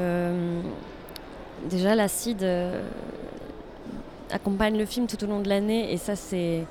déjà 1.68 1.96
l'acide 1.96 2.44
euh, 2.44 2.82
accompagne 4.32 4.78
le 4.78 4.86
film 4.86 5.08
tout 5.08 5.22
au 5.24 5.28
long 5.28 5.40
de 5.40 5.50
l'année. 5.50 5.92
Et 5.92 5.98
ça 5.98 6.16
c'est 6.16 6.66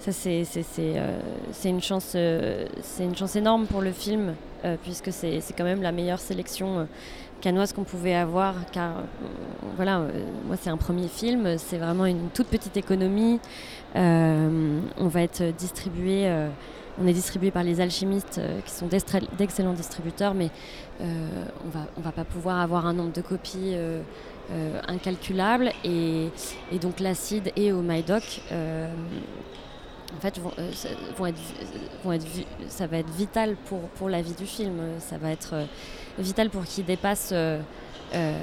ça 0.00 0.10
euh, 0.30 1.18
c'est 1.52 1.68
une 1.68 1.82
chance 1.82 2.12
euh, 2.14 2.66
c'est 2.82 3.04
une 3.04 3.14
chance 3.14 3.36
énorme 3.36 3.66
pour 3.66 3.82
le 3.82 3.92
film 3.92 4.34
euh, 4.64 4.76
puisque 4.82 5.12
c'est 5.12 5.42
quand 5.56 5.64
même 5.64 5.82
la 5.82 5.92
meilleure 5.92 6.20
sélection 6.20 6.88
canoise 7.42 7.72
qu'on 7.74 7.84
pouvait 7.84 8.14
avoir 8.14 8.54
car 8.72 9.02
voilà 9.76 10.06
moi 10.46 10.56
c'est 10.60 10.70
un 10.70 10.76
premier 10.78 11.08
film 11.08 11.58
c'est 11.58 11.78
vraiment 11.78 12.06
une 12.06 12.28
toute 12.30 12.48
petite 12.48 12.76
économie 12.76 13.40
on 13.94 15.08
va 15.08 15.22
être 15.22 15.42
distribué 15.56 16.30
on 17.02 17.06
est 17.06 17.12
distribué 17.12 17.50
par 17.50 17.62
les 17.62 17.80
alchimistes 17.80 18.40
qui 18.66 18.72
sont 18.72 18.88
d'excellents 19.38 19.72
distributeurs 19.72 20.34
mais 20.34 20.50
on 21.00 21.70
va 21.70 21.86
on 21.96 22.00
va 22.02 22.12
pas 22.12 22.24
pouvoir 22.24 22.60
avoir 22.60 22.86
un 22.86 22.92
nombre 22.92 23.12
de 23.12 23.22
copies 23.22 23.74
incalculable 24.86 25.72
et, 25.82 26.28
et 26.72 26.78
donc 26.78 27.00
l'acide 27.00 27.52
et 27.56 27.72
au 27.72 27.80
MyDoc 27.80 28.42
en 30.16 30.20
fait 30.20 30.38
vont, 30.38 30.52
euh, 30.58 30.70
ça- 30.72 30.88
vont 31.16 31.26
être, 31.26 31.40
vont 32.04 32.12
être 32.12 32.26
vi- 32.26 32.46
ça 32.68 32.86
va 32.86 32.98
être 32.98 33.10
vital 33.10 33.56
pour, 33.66 33.80
pour 33.96 34.08
la 34.08 34.22
vie 34.22 34.32
du 34.34 34.46
film 34.46 34.74
ça 34.98 35.18
va 35.18 35.30
être 35.30 35.54
euh, 35.54 35.64
vital 36.18 36.50
pour 36.50 36.64
qu'il 36.64 36.84
dépasse 36.84 37.30
euh, 37.32 37.60
euh, 38.14 38.36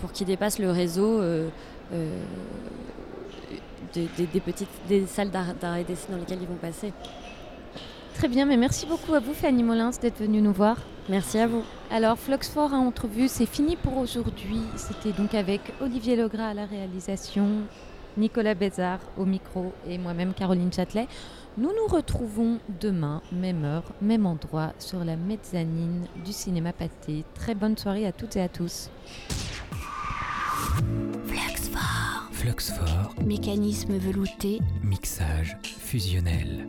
pour 0.00 0.12
qu'il 0.12 0.26
dépasse 0.26 0.58
le 0.58 0.70
réseau 0.70 1.20
euh, 1.20 1.48
euh, 1.92 2.18
des, 3.94 4.08
des- 4.16 4.26
des 4.26 4.40
petites 4.40 4.68
des 4.88 5.06
salles 5.06 5.30
et 5.78 5.84
d'essai 5.84 6.10
dans 6.10 6.18
lesquelles 6.18 6.40
ils 6.42 6.48
vont 6.48 6.54
passer 6.56 6.92
Très 8.14 8.28
bien, 8.28 8.44
mais 8.44 8.58
merci 8.58 8.84
beaucoup 8.86 9.14
à 9.14 9.20
vous 9.20 9.32
Fanny 9.32 9.62
Molins 9.62 9.90
d'être 10.00 10.18
venue 10.18 10.42
nous 10.42 10.52
voir. 10.52 10.76
merci 11.08 11.38
à 11.38 11.46
vous 11.46 11.62
Alors, 11.90 12.18
Floxfort 12.18 12.72
à 12.74 12.76
entrevue, 12.76 13.26
c'est 13.26 13.46
fini 13.46 13.74
pour 13.74 13.96
aujourd'hui. 13.96 14.60
C'était 14.76 15.12
donc 15.12 15.34
avec 15.34 15.60
Olivier 15.80 16.14
Legras 16.16 16.48
à 16.48 16.54
la 16.54 16.66
réalisation, 16.66 17.46
Nicolas 18.16 18.54
Bézard 18.54 19.00
au 19.16 19.24
micro 19.24 19.72
et 19.88 19.98
moi-même 19.98 20.34
Caroline 20.34 20.72
Châtelet. 20.72 21.08
Nous 21.58 21.70
nous 21.70 21.86
retrouvons 21.86 22.58
demain, 22.80 23.20
même 23.30 23.64
heure, 23.64 23.84
même 24.00 24.26
endroit, 24.26 24.72
sur 24.78 25.04
la 25.04 25.16
mezzanine 25.16 26.06
du 26.24 26.32
cinéma 26.32 26.72
Pâté. 26.72 27.24
Très 27.34 27.54
bonne 27.54 27.76
soirée 27.76 28.06
à 28.06 28.12
toutes 28.12 28.36
et 28.36 28.40
à 28.40 28.48
tous. 28.48 28.90
Fluxfort, 31.26 32.28
Fluxfort, 32.32 33.14
mécanisme 33.24 33.96
velouté, 33.98 34.60
mixage 34.82 35.58
fusionnel. 35.62 36.66